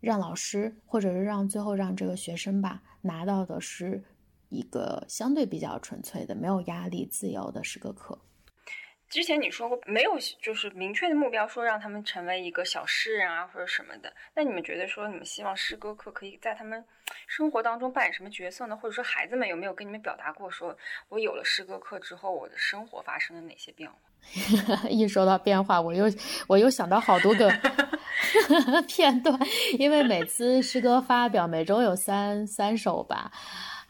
[0.00, 4.02] 让老师，或者是让最后让这个学生吧，拿到的是
[4.48, 8.18] 一个相对比较纯粹的、没有压力、自由的诗歌课。
[9.12, 14.10] 之前你说过没有，就是明确的目标，说让他们成为一个小诗人啊，或者什么的。
[14.34, 16.82] 那你们觉得说，你们希望诗歌课可以在他们
[17.26, 18.74] 生活当中扮演什么角色呢？
[18.74, 20.74] 或者说，孩子们有没有跟你们表达过，说
[21.10, 23.96] 我有了诗歌课之后，我的生活发生了哪些变化？
[24.88, 26.06] 一说到变化，我又
[26.46, 27.52] 我又想到好多个
[28.88, 29.38] 片段，
[29.78, 33.30] 因为每次诗歌发表，每周有三三首吧。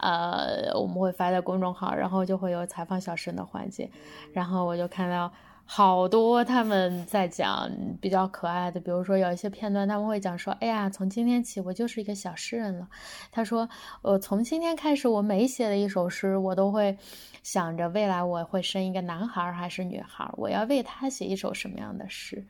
[0.03, 3.89] 呃，我们会发在公众号，然后就会有采访小生的环节，
[4.33, 5.33] 然后我就看到
[5.65, 12.89] 好多他们在讲比较可爱的，比如说有一些片段，他们会讲说：“哎呀，从今天起我就是一个小诗人了。”
[13.31, 13.69] 他说
[14.03, 16.99] ：“我从今天开始，我每写的一首诗，我都会
[17.45, 22.45] 想着未来我会生一个男孩还是女孩，我要为他写一首什么样的诗，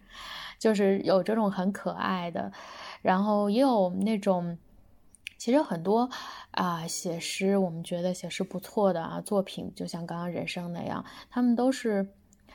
[0.58, 2.50] 就是有这种很可爱的，
[3.02, 4.56] 然后也有那种。”
[5.42, 6.08] 其实很多
[6.52, 12.06] 啊，写诗我们觉得写诗不错的啊作品，就像刚刚人生那样，他们都是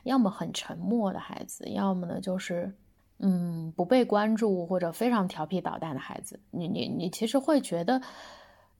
[0.03, 2.73] 要么很沉默的孩子，要么呢就是
[3.19, 6.39] 嗯不被关注或者非常调皮捣蛋的孩子。
[6.49, 8.01] 你你你其实会觉得，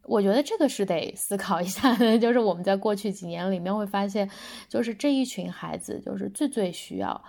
[0.04, 4.32] 我觉得这个是得思考一下的， 就是我们在过去几年里面会发现，
[4.70, 7.22] 就是这一群孩子，就是最最需要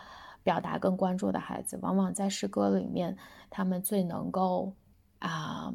[0.45, 3.17] 表达跟关注的孩子，往往在诗歌里面，
[3.51, 4.73] 他们最能够。
[5.19, 5.73] 啊，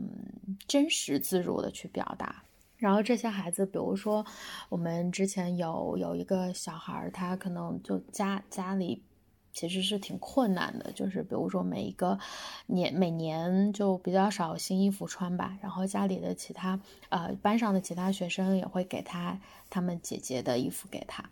[0.68, 2.44] 真实自如的去表达。
[2.78, 4.26] 然后这些孩子，比如说，
[4.68, 9.02] 我们之前有有一个小孩，他可能就家家里
[9.54, 12.20] 其实是挺困难的，就是比如说每一个
[12.66, 15.58] 年每年就比较少新衣服穿吧。
[15.62, 16.78] 然后家里的其他
[17.08, 21.24] 呃班上的其他学生也会给他他们姐姐的衣服给他。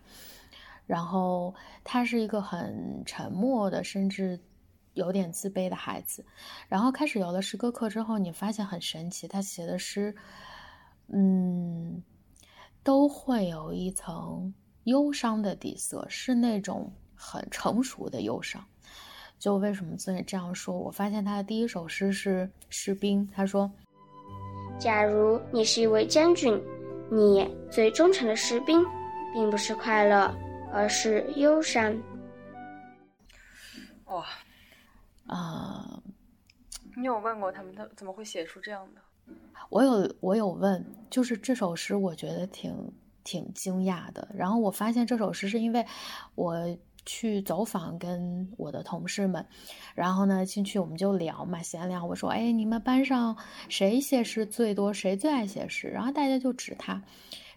[0.88, 4.40] 然后他是一个很沉默的，甚至。
[4.94, 6.26] 有点自卑的孩子，
[6.68, 10.16] 然后开始有了诗歌课之后，你发现很神奇，他写的诗，
[11.08, 12.04] 嗯，
[12.84, 18.64] 都会有一层忧伤的底色，是那种很成熟的忧伤。
[19.40, 20.78] 就为什么自己这样说？
[20.78, 23.72] 我发现他的第一首诗是士兵，他说
[24.78, 26.62] ：“假如你是一位将军，
[27.12, 28.86] 你最忠诚的士兵，
[29.34, 30.32] 并不是快乐，
[30.72, 31.98] 而是忧伤。”
[34.06, 34.26] 哇！
[35.32, 36.04] 啊，
[36.98, 39.02] 你有问过他们，他怎么会写出这样的？
[39.70, 42.76] 我有，我有问，就是这首诗，我觉得挺
[43.24, 44.28] 挺惊讶的。
[44.36, 45.86] 然后我发现这首诗是因为
[46.36, 49.48] 我去走访，跟我的同事们，
[49.96, 52.04] 然后呢进去我们就聊嘛，闲聊。
[52.04, 53.38] 我说，哎，你们班上
[53.70, 54.92] 谁写诗最多？
[54.92, 55.88] 谁最爱写诗？
[55.88, 57.02] 然后大家就指他。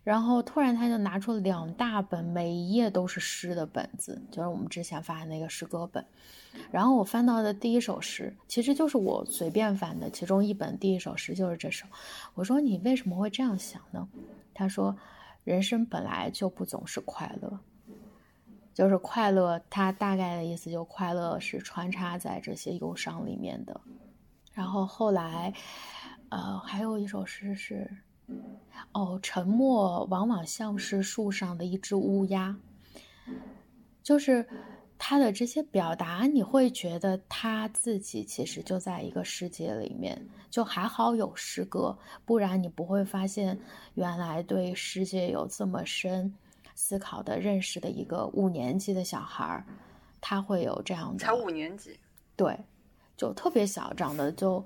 [0.05, 6.05] 然后突然他就拿出了两大本，每一页都是诗的本子，就是我们之前发的那个诗歌本。
[6.71, 11.87] 然后我翻到的第一首诗，其实就是我随便翻的，其中一本第一首诗就是这首。
[12.35, 14.07] 我说你为什么会这样想呢？
[14.53, 14.95] 他说，
[15.43, 17.59] 人生本来就不总是快乐，
[18.75, 23.81] 就是快乐，他大概的意思就快乐是穿插在这些忧伤里面的。
[24.53, 25.55] 然后后来，
[26.29, 27.91] 呃，还有一首诗是。
[28.93, 32.57] 哦，沉默往往像是树上的一只乌鸦，
[34.03, 34.47] 就是
[34.97, 43.61] 他的这些表达，你会觉得他自己其实就在一个世界里面，就还好有诗歌，不然你不会发现
[43.95, 46.33] 原来对世界有这么深
[46.75, 49.67] 思考的认识的一个五年级的小孩儿，
[50.21, 51.99] 他会有这样的，才五年级，
[52.37, 52.59] 对，
[53.17, 54.65] 就特别小，长得就。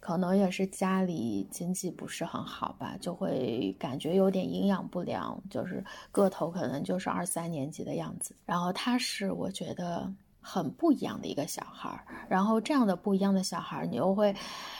[0.00, 8.34] 可能也是家里经济不是很好吧，就会感觉有点营养不良，就是个头可能就是二三年级的样子。
[8.46, 10.10] 然后他是我觉得
[10.40, 14.34] 很不一样的一个小孩儿，然后这样的不一样的小孩儿，你又会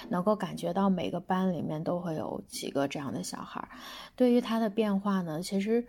[0.09, 3.69] 能够感觉到每个班里面都会有几个这样的小孩儿。
[4.17, 5.87] 对于他的变化呢，其实，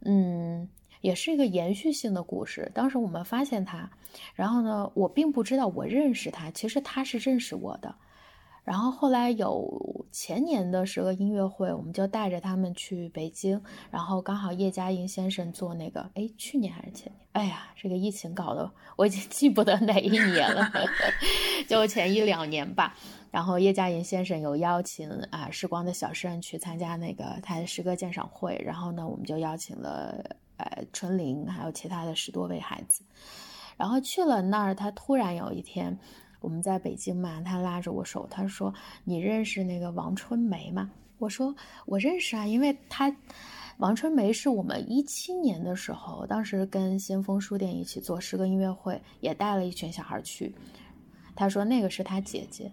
[0.00, 0.68] 嗯，
[1.02, 2.68] 也是一个延续性的故事。
[2.74, 3.88] 当时我们发现他，
[4.34, 7.94] 然后呢，我并不知道我认识他，其实他是认识我的。
[8.64, 17.18] 然后后来有前年的十个音乐会，我们就带着他们去北京，然后刚好叶嘉莹先生做那个，哎，去年还是前年？
[17.32, 20.70] 哎呀，这个疫情搞得我已经 记不得哪一年了，
[21.66, 22.96] 就前一两年吧。
[23.32, 30.22] 然后叶嘉莹先生有邀请啊时光的小诗人去参加那个他的诗歌鉴赏会，然后呢，我们就邀请了
[30.58, 33.02] 呃春玲还有其他的十多位孩子，
[33.76, 35.98] 然后去了那儿，他突然有一天。
[36.42, 41.54] 我们在北京嘛，他拉着我手，他说：“你认识那个王春梅吗？”我说
[41.86, 43.14] ：“我认识啊，因为他，
[43.78, 50.54] 王春梅是我们一七年的时候，当时跟先锋书店一起做诗歌音乐会，也带了一群小孩去。”
[51.34, 52.70] 他说：“那个是他姐姐。”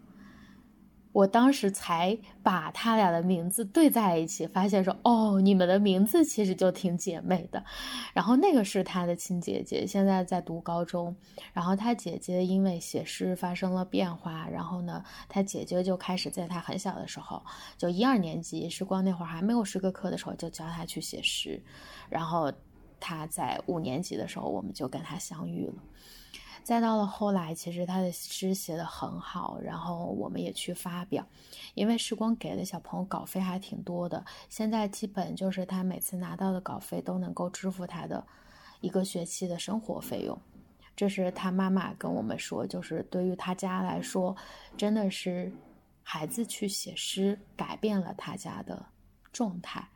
[1.12, 7.64] 我当时才把他俩的名字对在一起，发现说哦，你们的名字其实就挺姐妹的。
[8.14, 11.16] 然后那个是他的亲姐姐，现在在读高中。
[11.51, 17.43] 然后他姐姐因为写诗发生了变化，然后呢，他姐姐就开始在他很小的时候，
[17.76, 21.62] 就一二年级，时光那会儿还没有诗歌课的时候，就教他去写诗。
[22.07, 22.51] 然后
[22.99, 25.74] 他在五年级的时候，我们就跟他相遇了。
[26.64, 31.26] 再到了后来，其实他的诗写的很好，然后我们也去发表，
[31.74, 38.24] 因为时光给的小朋友稿费还挺多的，现在基本就是他每次拿到的稿费都能够支付他的
[38.82, 40.39] 一个学期的生活费用。
[40.95, 44.36] 这是他妈妈跟我们说，就是对于他家来说，
[44.78, 45.51] 真的是
[46.03, 48.86] 孩子去写诗改变了他家的
[49.32, 49.89] 状态，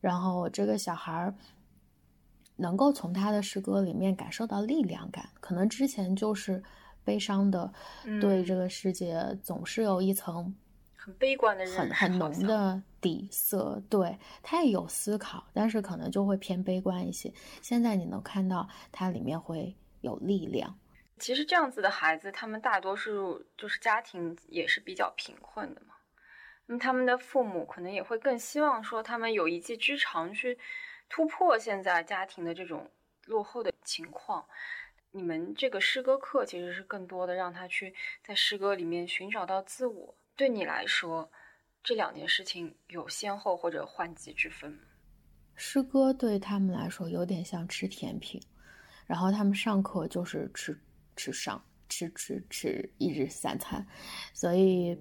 [0.00, 1.34] 然后这个小孩儿。
[2.60, 6.62] 能够从他的诗歌里面感受到力量感，可能之前就是
[7.02, 7.72] 悲伤的，
[8.20, 10.54] 对这个世界总是有一层
[10.94, 13.82] 很悲观的、很很浓的底色。
[13.88, 17.32] 对他也有思考，但是可能就会偏悲观一些。
[17.62, 20.78] 现在你能看到他里面会有力量。
[21.18, 25.94] 其实这样子的孩子，他们大多数就是家庭也是比较贫困的嘛，
[26.72, 30.56] 那他们的父母可能也会更希望说他们有一技之长去。
[31.08, 32.88] 突破现在家庭的这种
[33.26, 34.46] 落后的情况，
[35.10, 37.92] 你们这个诗歌课其实是更多的让他去
[38.22, 40.14] 在诗歌里面寻找到自我。
[40.36, 41.28] 对你来说，
[41.82, 44.78] 这两件事情有先后或者换季之分吗？
[45.56, 48.40] 诗歌对他们来说有点像吃甜品，
[49.04, 50.80] 然后他们上课就是吃
[51.16, 53.84] 吃上吃吃吃一日三餐，
[54.32, 54.96] 所以。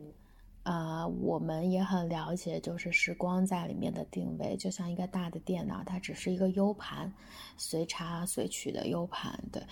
[0.69, 7.11] 啊，我们也很了解，就是时光在里面的定位，就像一个大的电脑，它只是一个 U 盘，
[7.57, 9.63] 随插随取的 U 盘，对，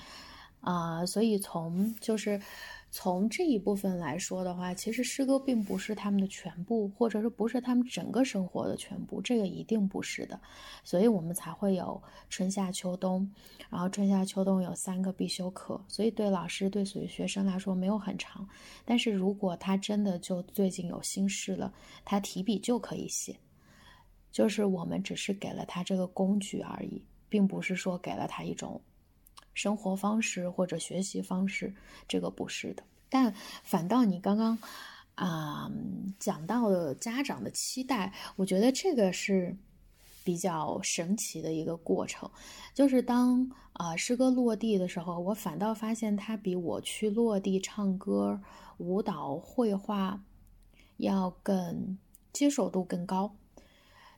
[0.70, 2.42] 啊，所以从就是。
[2.90, 10.40] 从这一部分来说的话，其实诗歌并不是他们的全部，或者说不是他们整个生活的全部，这个一定不是的，
[10.86, 13.30] 所以我们才会有春夏秋冬，
[13.70, 18.48] 然后春夏秋冬有三个必修课，所以对老师对所有学生来说没有很长，
[18.86, 21.72] 但是如果他真的就最近有心事了，
[22.06, 23.36] 他提笔就可以写，
[24.32, 28.82] 就是我们只是给了他这个工具而已，并不是说给了他一种。
[29.58, 31.74] 生活方式或者学习方式，
[32.08, 32.84] 这个不是的。
[33.10, 33.34] 但
[33.64, 34.56] 反倒你刚刚
[35.16, 35.72] 啊
[36.20, 39.58] 讲到的家长的期待，我觉得这个是
[40.24, 42.30] 比较神奇的一个过程。
[42.76, 48.40] 就是当啊诗歌落地的时候，我反倒发现它比我去落地唱歌、
[48.78, 50.22] 舞蹈、绘画
[50.98, 51.98] 要更
[52.32, 53.36] 接受度更高。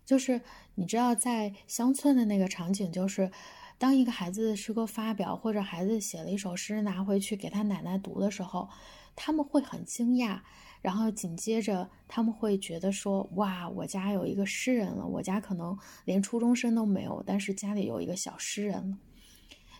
[0.05, 0.41] 就是
[0.75, 3.31] 你知道，在乡村的那个场景，就是。
[3.79, 8.67] 当一个孩子的诗歌发表，或者孩子写了一首诗拿回去给他奶奶读的时候，
[9.15, 10.41] 他们会很惊讶，
[10.81, 15.07] 然后紧接着他们会觉得说：“哇，我家有一个诗人了！
[15.07, 18.97] 我家可能连初中生都没有，但是家里有一个小诗人了。”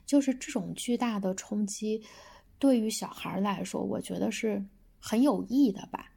[0.08, 2.02] 就是这种巨大的冲击，
[2.58, 4.66] 对于小孩来说，我觉得是
[5.02, 6.14] 很有益的吧。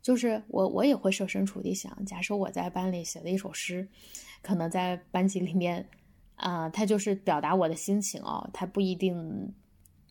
[0.00, 3.86] 就是我我也会设身处地想，假设我在班里写了一首诗，
[4.40, 5.86] 可能在班级里面。
[6.38, 9.52] 啊，他就是表达我的心情哦，他不一定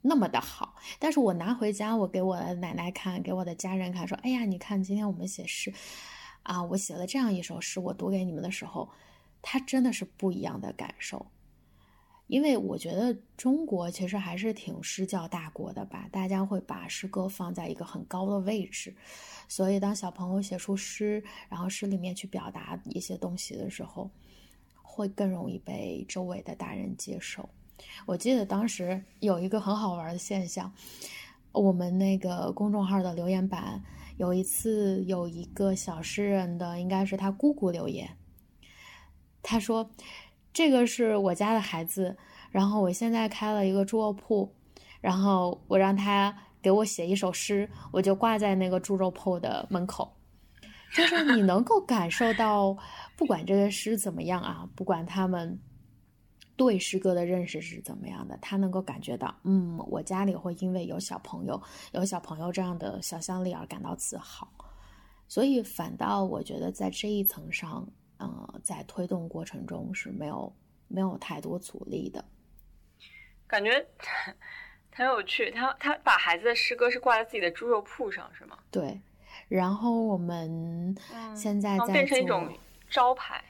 [0.01, 5.73] 那么的好，但是我拿回家，我给我的奶奶看，给我的家人看，说，哎呀，你看今天我们写诗，
[6.43, 8.89] 啊，我写了这样一首诗，我读给你们的时候，
[9.41, 11.25] 他真的是不一样的感受，
[12.27, 18.93] 因为我觉得中国其实还是挺诗教大国的吧，大家会把诗歌放在一个很高的位置，
[19.47, 24.11] 所以当小朋友写出诗，然后诗里面去表达一些东西的时候。
[24.97, 27.47] 会更容易被周围的大人接受。
[28.07, 30.73] 我记得当时有一个很好玩的现象，
[31.51, 33.83] 我们那个公众号的留言板
[34.17, 38.09] 有一次有一个小诗人的，应该是他姑姑留言，
[39.43, 39.91] 他说
[40.51, 42.17] ：“这个是我家的孩子，
[42.49, 44.51] 然后我现在开了一个猪肉铺，
[44.99, 50.11] 然后我让他给我写一首诗，我就挂在那个猪肉铺的门口。”
[50.93, 52.77] 就是你能够感受到。
[53.17, 55.59] 不管这个诗怎么样啊，不管他们
[56.55, 61.59] 对诗歌的认识是怎么样的，他能够感觉到，嗯，我家里会因为有小朋友，
[61.93, 64.47] 有小朋友这样的想象力而感到自豪。
[65.27, 70.55] 所以反倒我觉得在这一层上，呃，在推动过程中是没有
[70.87, 72.23] 没有太多阻力的。
[73.47, 73.83] 感觉
[74.91, 78.59] 很有趣，他他把孩子的诗歌是挂在自己的猪肉铺上，是吗？
[78.69, 79.01] 对。
[79.47, 80.95] 然后我们
[81.35, 82.51] 现在在变成一种。
[82.89, 83.43] 招牌，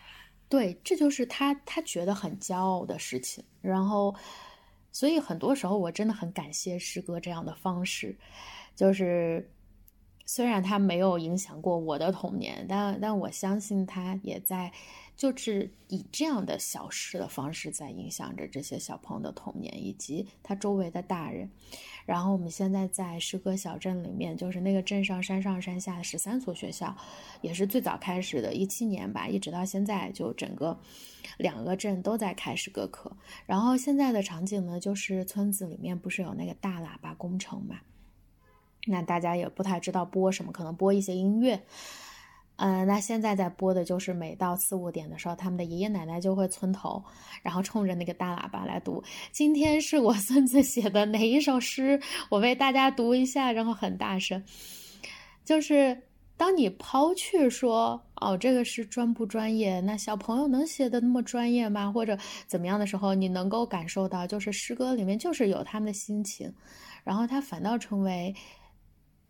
[0.49, 3.43] 对，这就是他他觉得很骄傲的事情。
[3.61, 4.15] 然后，
[4.91, 8.17] 所以很多时候我真的很感谢师哥这样的方式，
[8.75, 9.47] 就是
[10.29, 14.73] 虽然他没有影响过我的童年，但但我相信他也在，
[15.15, 21.49] 就是以这样的小事的方式在影响着这些小朋友的童年，以及他周围的大人。
[22.05, 26.93] 然后我们现在在诗歌小镇里面，就是那个镇上山上山下的十三所学校，
[27.41, 30.77] 也是最早开始的，一七年吧，一直到现在，就整个
[31.37, 33.15] 两个镇都在开诗歌课。
[33.45, 37.79] 然后现在的场景呢，就是村子里面不是有那个大喇叭工程嘛？
[38.87, 41.61] 那大家也不太知道播什么，可能播一些音乐。
[42.59, 47.03] 嗯，那现在在播的就是每到四五点的时候，他们的爷爷奶奶就会村头，
[47.43, 49.03] 然后冲着那个大喇叭来读。
[49.31, 54.43] 今天是我孙子写的哪一首诗，我为大家读一下，然后很大声。
[55.45, 56.01] 就是
[56.35, 61.91] 当你抛去说哦，这个是专不专业，那小朋友能写的那么专业吗？
[61.91, 62.17] 或者
[62.47, 66.51] 怎么样的时候，你能够感受到，就是诗歌里面就是有他们的心情，
[67.03, 68.33] 然后他反倒成为。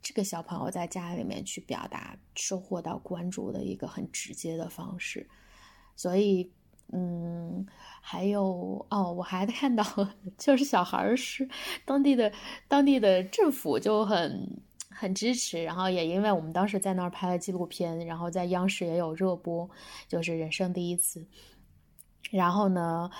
[0.08, 5.28] 这个小朋友在家里面去表达，收获到关注的一个很直接的方式，
[5.98, 6.50] 所以，
[6.94, 7.68] 嗯，
[8.00, 9.84] 还有哦，我还看到
[10.40, 11.50] 就是小孩儿是
[11.84, 12.32] 当地的
[12.70, 19.70] 当地的政府就很很支持，然后也因为我们当时在那儿拍了纪录片，然后在央视也有热播，
[20.08, 21.28] 就是人生第一次，
[22.32, 23.12] 然后呢。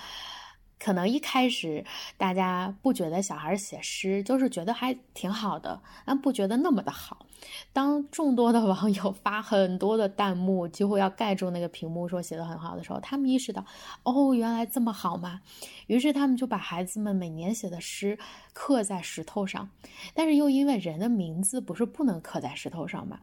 [0.78, 1.84] 可能一开始
[2.16, 7.26] 大家不觉得小孩写诗，就是觉得还挺好的，但不觉得那么的好。
[7.72, 13.64] 当众多的网友发很多的弹幕，几乎要盖住那个屏幕，说写的很好的时候，他们意识到，
[14.02, 15.40] 哦，原来这么好吗？
[15.86, 18.18] 于是他们就把孩子们每年写的诗
[18.52, 19.68] 刻在石头上，
[20.14, 23.20] 但是又因为人的名字不是不能刻在石头上吗？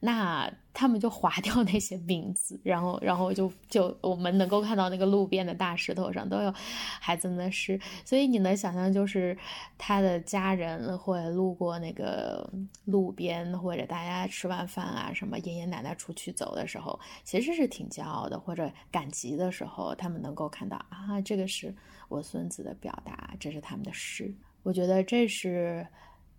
[0.00, 6.52] 那他们就划掉那些名字，然后，然后就就我们能够看到那个路边的大石头上都有
[7.00, 9.36] 孩子们的诗，所以你能想象，就是
[9.78, 12.48] 他的家人会路过那个
[12.84, 21.74] 路边，或者大家吃完饭啊，什么爷爷奶奶出去走的时候，其实是挺骄傲的，或者赶集的时候，他们能够看到啊，这个是
[22.08, 25.86] 我孙子的表达，这是他们的诗，我觉得这是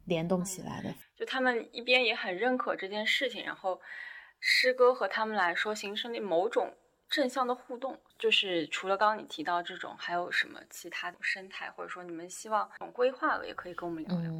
[0.07, 0.93] 联动起来的。
[1.15, 3.79] 就他们一边也很认可这件事情，然后
[4.39, 6.73] 诗歌和他们来说形成了某种
[7.09, 7.99] 正向的互动。
[8.17, 14.31] 就是除了刚刚你提到这种，还有什么其他的生态，或者说你们希望这种规划的，也可以跟我们聊聊。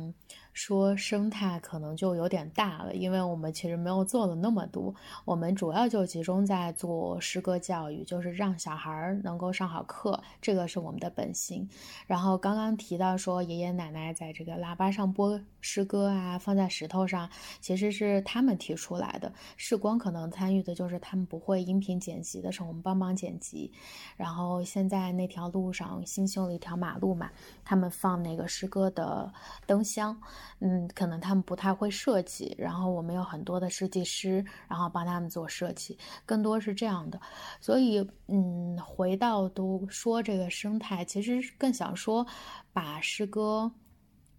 [0.58, 4.93] 说生态可能就有点大了，因为我们其实没有做了那么多，
[5.24, 11.70] 我们主要就集中在做诗歌教育，就是让小孩儿能够上好课，这个是我们的本心。
[12.08, 17.30] 然后刚刚提到说爷爷奶奶在这个喇叭上播诗歌啊，放在石头上，
[17.62, 19.32] 其实是他们提出来的。
[19.58, 23.72] 视光可能参与的就是他们不会音频剪辑的时候，我们帮忙剪辑。
[24.16, 27.30] 然后现在那条路上新修了一条马路嘛，
[27.64, 29.32] 他们放那个诗歌的
[29.68, 30.20] 灯箱。
[30.59, 37.19] 嗯，可能他们不太会设计，然后我们有很多的设计师，然后帮他们做设计，更多是这样的。
[37.59, 42.25] 所以，嗯，回到都说这个生态，其实更想说，
[42.73, 43.71] 把诗歌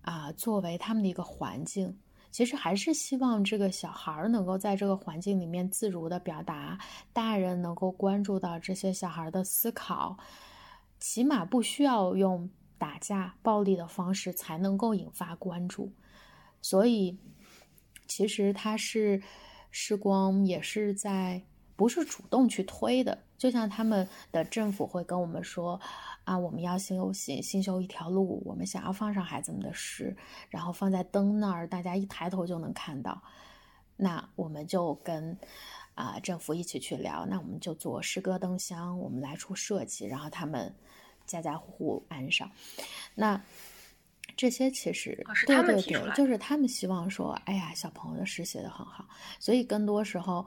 [0.03, 1.97] 啊作为他们的一个环境，
[2.31, 6.79] 其实还是希望这个小孩能够在这个环境里面自如的表达，
[7.13, 10.17] 大人能够关注到这些小孩的思考，
[10.99, 12.49] 起码不需要用
[12.79, 15.93] 打架、暴力的方式才能够引发关注。
[16.63, 17.19] 所以，
[18.07, 19.23] 其实他是
[19.71, 21.43] 时光，也是在
[21.77, 23.19] 不是主动去推的。
[23.37, 25.81] 就像他们的政府会跟我们说
[26.25, 30.17] 啊，我们要新新新修一条路，我们想要放上孩子们的诗，
[30.49, 33.23] 然后放在灯那儿，大家一抬头就能看到。
[33.97, 35.39] 那我们就跟
[35.95, 40.75] 啊政府一起去聊，那我们就做诗歌灯箱，我们来出设计，然后他们
[41.29, 42.51] 家家户户安上。
[43.15, 43.41] 那。
[44.37, 49.05] 这些其实对对对，就是他们希望说，哎呀，小朋友的诗写的很好，
[49.41, 50.47] 所以更多时候，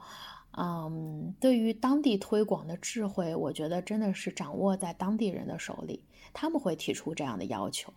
[0.56, 6.02] 嗯，对于当地推广的智慧，我觉得真的是掌握在当地人的手里，
[6.32, 7.92] 他们会提出这样的要求。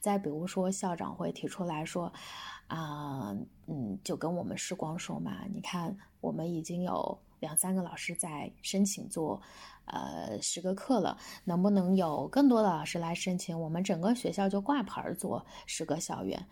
[0.00, 2.12] 再比如说，校长会提出来说，
[2.66, 3.34] 啊，
[3.68, 9.40] 嗯，就跟我们时光说嘛，你看，我们已经有两三个老师在申请做。
[9.90, 13.58] 呃，十个课了，能不能有更多的老师来申请？
[13.58, 16.46] 我们整个学校就挂牌做诗歌校园。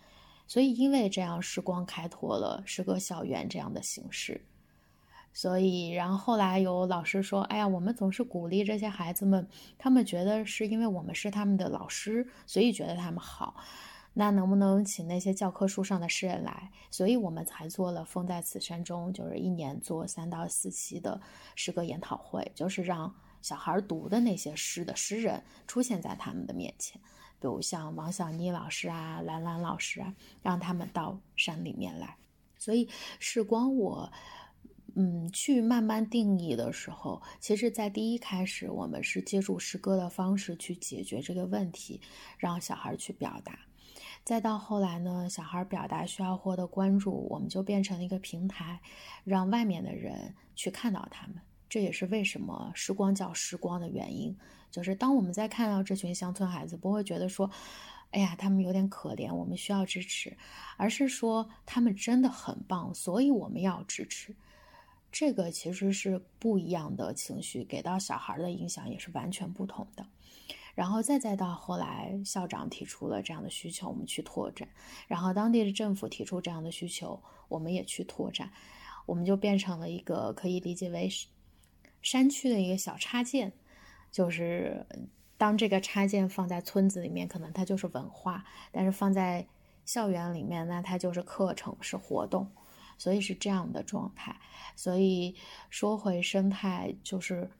[0.47, 4.41] 所以，因为这样，时光开拓了诗歌校园这样的形式。
[5.35, 13.55] 所以，然后后来有老师说：“哎呀，我们总是鼓励这些孩子们，他们觉得是因为我们是他们的老师，所以觉得他们好。
[14.19, 16.73] 那能不能请那些教科书上的诗人来？
[16.91, 21.21] 所以我们才做了《风在此山中》，就是一年做三到四期的
[21.55, 23.15] 诗歌研讨会，就是让。
[23.43, 27.01] 小孩读的那些诗的诗人出现在他们的面前，
[27.39, 32.17] 比如像王小妮老师啊、兰兰老师啊，让他们到山里面来。
[32.59, 32.89] 所以
[33.21, 34.13] 时光我。
[34.99, 42.01] 嗯，去慢慢定义的时候，其实，在第一开始，我们是借助诗歌的方式去解决这个问题，
[42.39, 43.59] 让小孩去表达。
[44.27, 48.81] 再到后来呢，小孩表达需要获得关注，我们就变成了一个平台，
[49.23, 51.37] 让外面的人去看到他们。
[51.69, 54.37] 这也是为什么时光叫时光的原因，
[54.69, 57.49] 就是当我们在看到这群乡村孩子，不会觉得说，
[58.11, 60.37] 哎呀，他们有点可怜，我们需要支持，
[60.77, 64.35] 而是说他们真的很棒，所以我们要支持。
[65.13, 70.05] 这个其实是不一样的情绪，给到小孩的影响也是完全不同的。
[70.77, 74.69] 然后再再到后来，校长提出了这样的需求，我们去拓展；
[75.09, 78.49] 然后当地的政府提出这样的需求，我们也去拓展。
[79.07, 81.09] 我们就变成了一个可以理解为
[82.01, 83.53] 山区的一个小插件，
[84.13, 84.87] 就是
[85.37, 89.45] 当这个插件放在村子里面，可能它就是文化；但是放在
[89.85, 92.49] 校园里面，那它就是课程，是活动。
[92.99, 94.35] 所以是这样的状态，
[94.75, 95.37] 所以
[95.69, 97.51] 说回生态，就是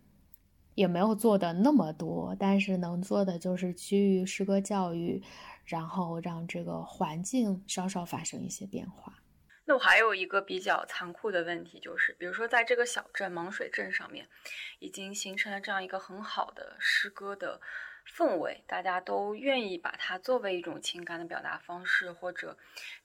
[0.77, 5.21] 也没有做的那么多，但是能做的就是基于诗歌教育，
[5.65, 9.15] 然后让这个环境稍稍发生一些变化。
[9.65, 14.29] 那我还有一个比较残酷的问题，就是比如说在这个小镇芒水镇上面，
[14.79, 17.61] 已经形成了这样一个很好的诗歌的
[18.07, 22.57] 氛围，大家都愿意把它作为一种情感的表达方式，或者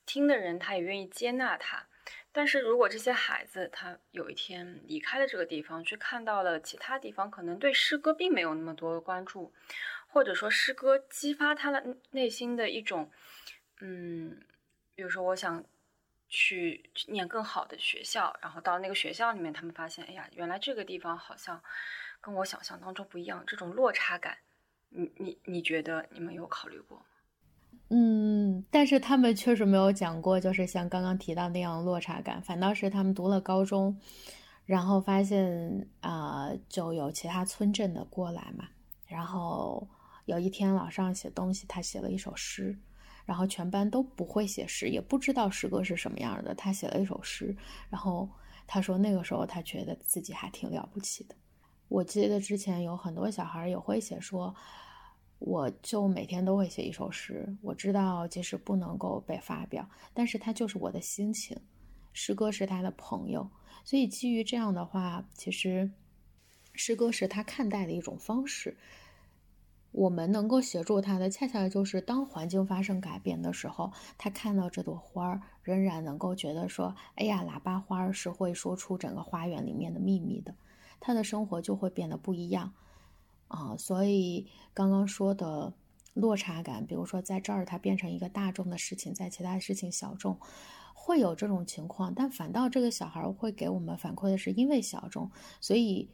[0.06, 1.88] 听的人他也愿意接纳它。
[2.34, 9.54] 但是如果这些孩子他有一天离开了这个地方，去看到了其他地方，可能对诗歌并没有那么多的关注，
[10.08, 13.12] 或者说诗歌激发他的内心的一种，
[13.82, 14.42] 嗯，
[14.96, 15.64] 比如说我想
[16.30, 21.62] 去念更好的学校，然后到那个学校里面，他们发现，哎呀，原来这个地方好像
[22.22, 24.38] 跟我想象当中不一样，这种落差感，
[24.88, 27.06] 你你你觉得你们有考虑过？
[27.94, 34.00] 嗯，但是他们确实没有讲过，就是像刚刚提到那样落差感，反倒是他们读了高中，
[34.66, 38.70] 然后发现啊，就有其他村镇的过来嘛，
[39.08, 39.86] 然后
[40.24, 42.80] 有一天老师让写东西，他写了一首诗，
[43.26, 47.54] 然后全班都不会写诗，也不知道诗歌是什么样的，他写了一首诗，
[47.90, 48.30] 然后
[48.66, 51.36] 他说那个时候他觉得自己还挺了不起的。
[51.90, 54.56] 我记得之前有很多小孩也会写说。
[55.44, 61.58] 我就每天都会写一首诗，我知道即使不能够被发表，但是它就是我的心情，
[62.14, 63.50] 诗歌是他的朋友，
[63.84, 65.92] 所以基于这样的话，其实
[66.74, 68.78] 诗歌是他看待的一种方式。
[69.92, 80.54] 我们能够协助他的，恰恰就是当环境发生改变的时候，他看到这朵花儿，仍然能够觉得说：“哎呀，喇叭花是会说出整个花园里面的秘密的。”
[81.02, 82.74] 他的生活就会变得不一样。
[83.52, 85.74] 啊，所以刚刚说的
[86.14, 90.40] 落差感，比如说在这儿它变成一个大众的事情，在其他事情小众，
[90.94, 92.14] 会有这种情况。
[92.14, 95.30] 但反倒这个小孩会给我们反馈的是，因为小众，
[95.60, 96.10] 所以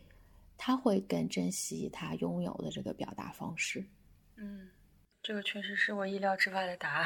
[0.58, 3.86] 他会更珍惜他拥有的这个表达方式。
[4.38, 4.72] 嗯，
[5.22, 7.06] 这个确实是我意料之外的答案。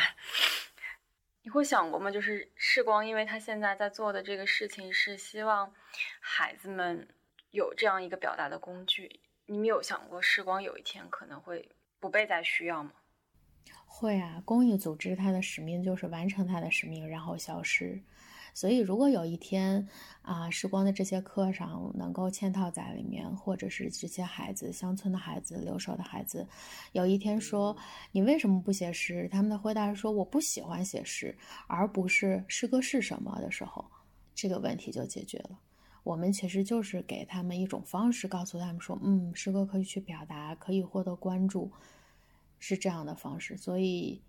[1.44, 2.10] 你会想过吗？
[2.10, 5.74] 就是世光，因为他现在在做的这个事情是希望
[6.22, 7.10] 孩子们
[7.50, 9.20] 有这样一个表达的工具。
[9.52, 11.68] 你们有想过，时光有一天可能会
[12.00, 12.94] 不被再需要吗？
[13.86, 18.02] 会啊，公益组织它的使命就是完成它的使命，然后消失。
[18.54, 19.86] 所以，如果有一天
[20.22, 26.48] 啊，时光的这些课上能够嵌套在里面，或者是这些孩子、乡村的孩子、留守的孩子，
[26.94, 27.76] 有一天说
[28.14, 29.28] 你为什么不写诗？
[29.30, 31.38] 他们的回答是说我不喜欢写诗，
[31.68, 33.86] 而不是诗歌是什么的时候，
[34.34, 35.60] 这个问题就解决了。
[36.04, 41.72] 我们其实就是给他们一种方式，告诉他们说，嗯，诗歌可以去表达，可以获得关注，
[42.60, 43.56] 是这样的方式。
[43.56, 44.22] 所以，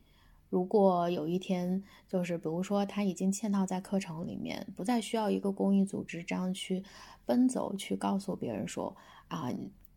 [0.50, 6.84] 如果有一天，就是比如说他已经嵌套在课程里面，不再需要一个公益组织这样去
[7.24, 8.94] 奔走去告诉别人说，
[9.28, 9.50] 啊，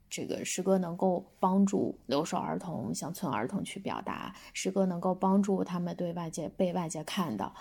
[0.10, 7.54] 这个诗歌能够帮助留守儿童、乡村儿童去表达，诗歌能够帮助他们对外界被外界看到。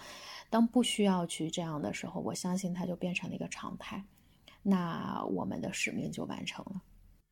[0.55, 4.05] 当不需要去这样的时候，我相信它就变成了一个常态，
[4.63, 6.81] 那我们的使命就完成了。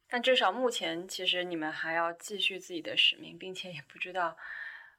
[0.09, 4.37] 但至少目前，其实你们还要继续自己的使命，并且也不知道，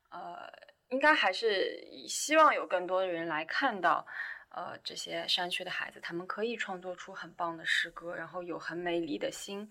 [0.10, 0.50] 呃，
[0.88, 4.08] 应该还是希望有更多的人来看到，
[4.52, 9.70] 呃，这些山区的孩子，他们可以创作出很棒的诗歌，然后有很美丽的心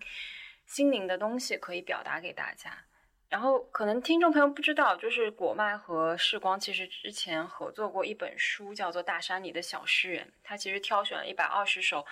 [0.67, 2.85] 心灵的东西可以表达给大家。
[3.33, 10.27] 然后可能听众朋友不知道，就是果麦和世光其实之前合作过一本书，叫做《大山里的小诗人》。
[10.43, 12.05] 他其实挑选了一百二十首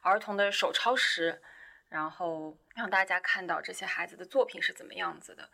[0.00, 1.42] 儿童的手抄诗，
[1.90, 5.50] 然后让大家看到这些孩子的作品是怎么样子的。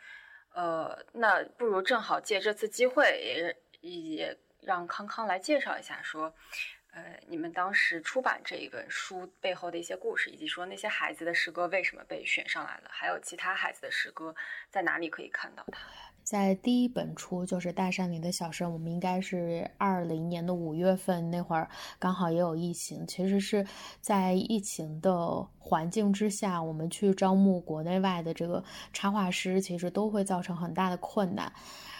[0.54, 6.32] 呃，那不如正好借这次机会，也也让康康来介绍一下，说，
[6.92, 14.34] 呃，你们当时出版这一本书背后的一些故事，以及说那些孩子的诗歌为什么被选上来了，还有其他孩子的诗歌
[14.70, 15.78] 在哪里可以看到它。
[16.24, 23.06] 在第一本出就是《大山里的小生》，我们应该是二零年的五月份那会儿，刚好也有疫情。
[23.06, 23.66] 其实是
[24.00, 28.62] 在疫情的环境之下，我们去招募国内外的这个
[28.92, 31.50] 插画师，其实都会造成很大的困难。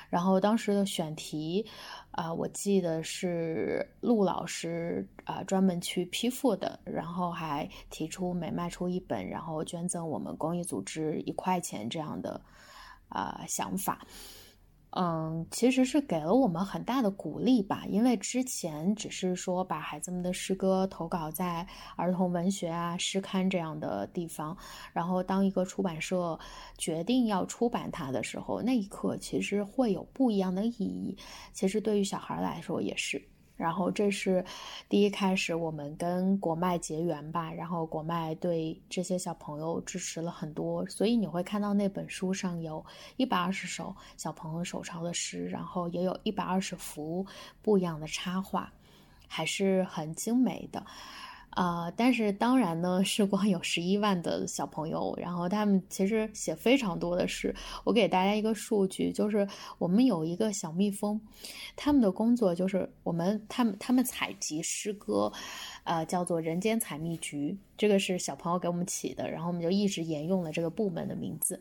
[0.09, 1.67] 然后当时的选题，
[2.11, 12.41] 啊，我记得是陆老师啊专门去批复的，然后还提出每卖出一本，然后捐赠我们公益组织一块钱这样的。
[13.11, 14.07] 啊，想法，
[14.91, 17.85] 嗯，其实是给了我们很大的鼓励吧。
[17.89, 24.57] 因为之前只是说把孩子们的诗歌投稿在儿童文学啊、诗刊这样的地方，
[24.93, 26.39] 然后当一个出版社
[26.79, 31.17] 决定要出版它的时候，那一刻其实会有不一样的意义。
[31.53, 33.23] 其实对于小孩来说也是。
[33.59, 34.43] 然后这是
[34.89, 37.53] 第一开始，我们跟国脉结缘吧。
[37.53, 42.83] 然后国脉对这些小朋友支持了很多，所以你会看到那本书上有
[43.17, 47.27] 一百二十首小朋友手抄的诗，然后也有一百二十幅
[47.61, 48.73] 不一样的插画，
[49.27, 50.87] 还是很精美的。
[51.59, 57.53] 啊，但是当然呢，是光有十一万的小朋友，然后他们其实写非常多的诗。
[57.83, 59.45] 我给大家一个数据，就是
[59.77, 61.21] 我们有一个小蜜蜂，
[61.75, 65.33] 他们的工作就是我们他们他们采集诗歌，
[65.83, 71.61] 呃，叫做人间采蜜局，这个是小朋友给我们起的，然后我们就一直沿用了这个部门的名字。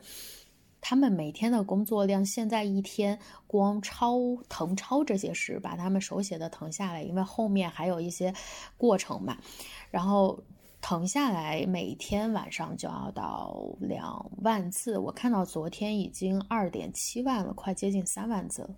[0.90, 4.16] 他们每天的工作量，现在一天光抄
[4.48, 8.34] 誊抄这些诗，把他们手写的誊下来，因为后面还有一些
[8.78, 9.38] 过程嘛，
[9.92, 10.42] 然后
[10.82, 14.98] 誊下来，每天晚上就要到两万字。
[14.98, 18.70] 我看到昨天已经二点七万了，快接近三万字了，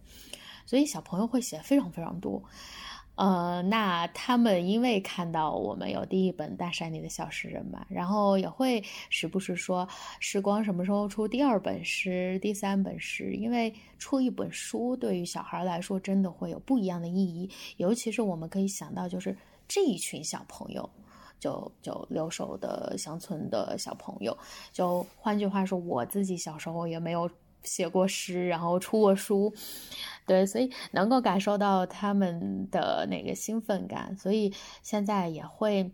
[0.65, 2.41] 所以小朋友会写非常非常多。
[3.19, 9.85] 呃，那他们因为看到我们有第一本《大山里的小诗人》嘛，然后也会时不时说
[10.21, 20.89] ：“时光什么时候出第二本诗、第三本诗？”因为出一本书对于小孩来说真的会有不一样的意义，尤其是我们可以想到，就是这一群小朋友，
[21.41, 24.37] 就就留守的乡村的小朋友，
[24.71, 27.29] 就换句话说，我自己小时候也没有
[27.63, 29.53] 写过诗，然后出过书。
[30.25, 34.53] 对，所以能够感受到他们的那个兴奋感，所以
[34.83, 35.91] 现在也会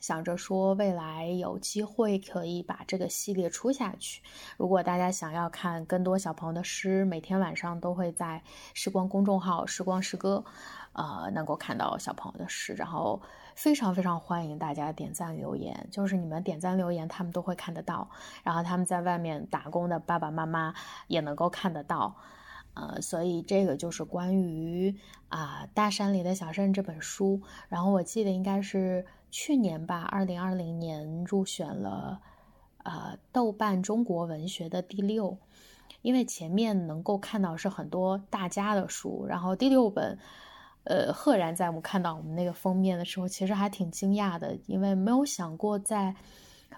[0.00, 4.22] 想着说，未来有机会可以把这个系列出下去。
[4.56, 8.42] 如果大家想要看更多小朋友的诗，每天晚上都会在
[8.74, 10.44] 时光公众号“时光诗歌”
[10.94, 12.74] 呃，能够看到小朋友的诗。
[12.74, 13.20] 然后
[13.54, 18.08] 非常非常欢迎大家点赞留言，就是你们点赞留言，他们都会看得到。
[18.44, 20.72] 然后他们在外面打工的爸爸妈妈
[21.08, 22.16] 也能够看得到。
[22.74, 24.94] 呃，所以这个就是关于
[25.28, 27.42] 啊《大山里的小镇》这本书。
[27.68, 32.20] 然后我记得应该是去年吧，二零二零年入选了
[32.84, 35.36] 呃豆瓣中国文学的第六。
[36.02, 40.16] 因为前面能够看到是很多大家的书，然后第六本，
[40.84, 46.14] 呃，赫然在我们看到我们那个封面的时候，其实还挺惊讶的，因为没有想过在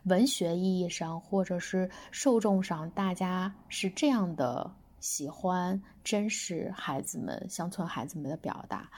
[0.04, 4.72] 文学意义上或者是受众上，大家是这样的。
[5.00, 8.90] 喜欢真实孩子们、乡村孩子们的表达，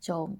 [0.00, 0.30] 就，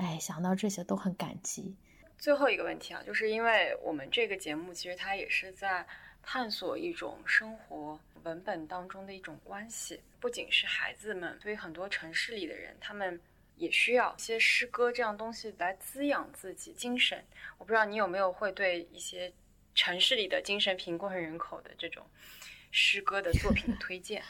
[0.00, 1.76] 哎，想到这些都很感激。
[2.16, 5.86] 最后一个问题啊，就是因为我们这个节目其实它也是在
[6.22, 13.20] 探索一种生活文本当中的一种关系，不仅是孩子们，对于很多城市里的人，他们
[13.56, 17.22] 也需要一些诗歌这样东西来滋养自己精神。
[17.58, 19.30] 我不知道你有没有会对一些
[19.74, 22.06] 城市里的精神贫困人口的这种。
[22.72, 24.22] 诗歌的作品推荐，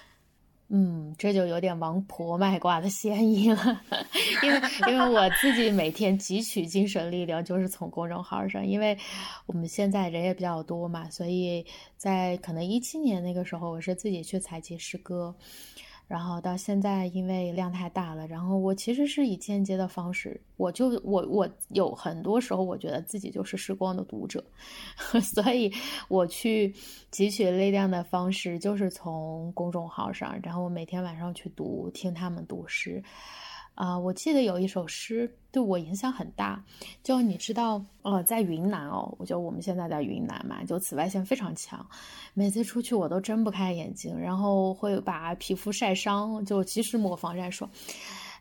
[0.72, 3.82] 嗯，这就有点王婆卖瓜的嫌疑了，
[4.44, 8.96] 因为因为我自己每天汲取精神力量就是从公众号上，因为
[9.46, 11.66] 我们现在人也比较多嘛，所以
[11.96, 15.34] 在可能一七年那个时候，我是自己去采集诗歌。
[16.10, 24.44] 然后到现在，因为量太大了，然后我其实是以间接的方式，我就我我有很多时候，我觉得自己就是时光的读者，
[25.22, 25.72] 所以
[26.08, 26.74] 我去
[27.12, 33.00] 汲取力量的方式就是从公众号上，然后我每天晚上去读，听他们读诗。
[33.80, 36.62] 啊，我记得有一首诗对我影响很大，
[37.02, 41.88] 就你知道，呃，在云南哦，我就我们现在在云南嘛，就紫外线非常强，
[42.34, 47.70] 每次出去我都睁不开眼睛，然后会把皮肤晒伤，就及时抹防晒霜。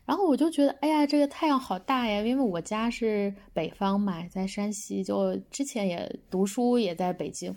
[0.04, 7.56] 然后我就觉得，哎呀，这个太阳好大呀，因为我家是北方嘛，在山西，就之前也读书也在北京。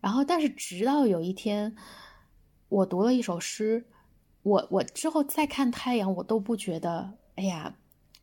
[0.00, 1.74] 然后，但是直到有一天，
[2.68, 3.84] 我读了一首诗。
[4.46, 7.74] 我我之后再看太阳，我都不觉得，哎呀，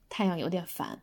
[0.07, 0.97] 太阳有点烦。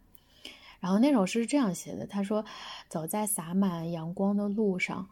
[0.80, 2.42] 然后那首诗是这样写的，他说
[2.88, 5.06] ：“走在洒满阳光的路上，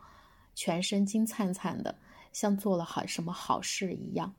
[0.54, 1.94] 全身金灿灿的，
[2.32, 4.32] 像做了好什么好事一样。”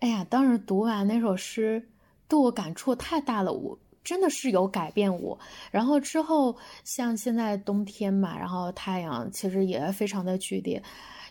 [0.00, 1.88] 哎呀，当时读完那首诗，
[2.26, 5.38] 对我感触太大了，我真的是有改变我。
[5.70, 10.82] 然后之后，像现在冬天嘛，然后太阳其实也非常的剧烈，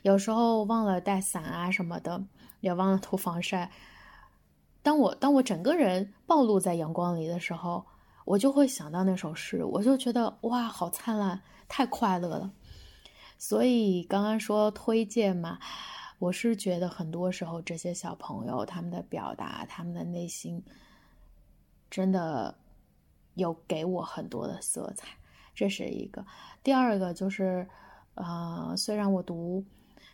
[0.03, 2.23] 有时候忘了带伞啊什么的，
[2.61, 3.71] 也忘了涂防晒。
[4.81, 7.85] 当我当我整个人暴露在阳光里的时候。
[8.25, 12.51] 我就会想到那首诗，我就觉得哇，好灿烂，太快乐了。
[13.39, 15.57] 所以刚刚说推荐嘛，
[16.19, 20.63] 我是觉得很多时候这些小朋友他们的表达，他们的内心
[21.89, 22.55] 真的
[23.33, 25.07] 有给我很多的色彩，
[25.55, 26.23] 这是一个。
[26.61, 27.67] 第二个就是，
[28.13, 29.65] 呃，虽然我读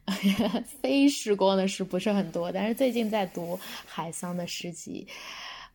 [0.81, 5.07] 非时光的诗不是很多，但是最近在读海桑的诗集。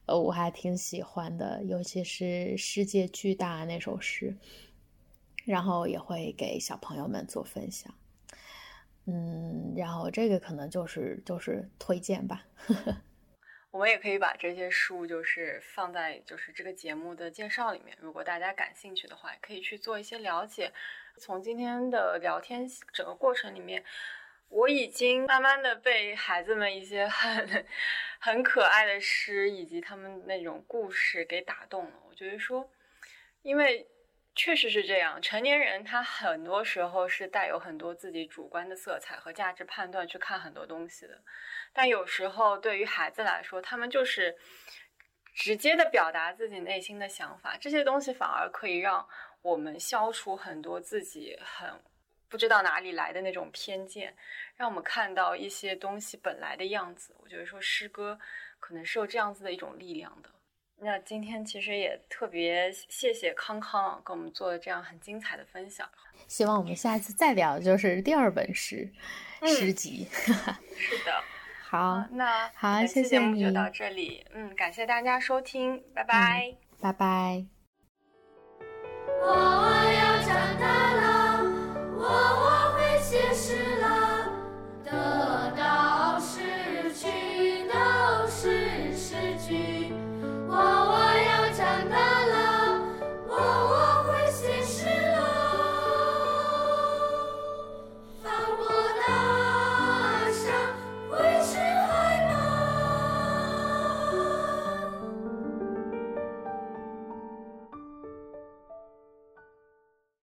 [0.06, 2.24] 呃，我还挺喜欢的，尤其是
[2.56, 4.36] 《世界巨大》那首诗，
[5.44, 7.94] 然后也会给小朋友们做分享。
[9.06, 12.44] 嗯，然后这个可能就是就是推荐吧。
[13.70, 20.72] 我们也可以把这些书就是放在就是这个节目的介绍里面，如果大家感兴趣的话，可以去做一些了解。
[21.18, 23.84] 从今天的聊天整个过程里面。
[24.50, 27.66] 我已经慢慢的被孩子们一些很
[28.18, 31.92] 很可爱的诗以及他们那种故事给打动了。
[32.08, 32.68] 我觉得说，
[33.42, 33.86] 因为
[34.34, 41.22] 确实是这样，成年人他很多时候是带有很多自己主观的色彩和价值判断去看很多东西的，
[41.72, 44.36] 但有时候对于孩子来说，他们就是
[45.32, 49.08] 直接的表达自己内心的想法，这些东西反而可以让
[49.42, 51.80] 我们消除很多自己很。
[52.30, 54.14] 不知道哪里来的那种偏见，
[54.56, 57.14] 让我们看到一些东西本来的样子。
[57.18, 58.18] 我觉得说诗歌
[58.58, 60.30] 可能是有这样子的一种力量的。
[60.82, 65.86] 那今天其实也特别谢谢康康给我们做了这样很精彩的分享。
[66.26, 68.90] 希望我们下次再聊，就是第二本诗
[69.44, 70.06] 诗集。
[70.78, 71.22] 是的，
[71.68, 73.44] 好，那好，谢谢你。
[73.44, 77.44] 就到这里，嗯，感谢大家收听，拜拜，拜拜。
[79.22, 80.89] 我要长大
[82.02, 83.86] 我会写诗了，
[84.84, 84.90] 得
[85.56, 85.69] 到。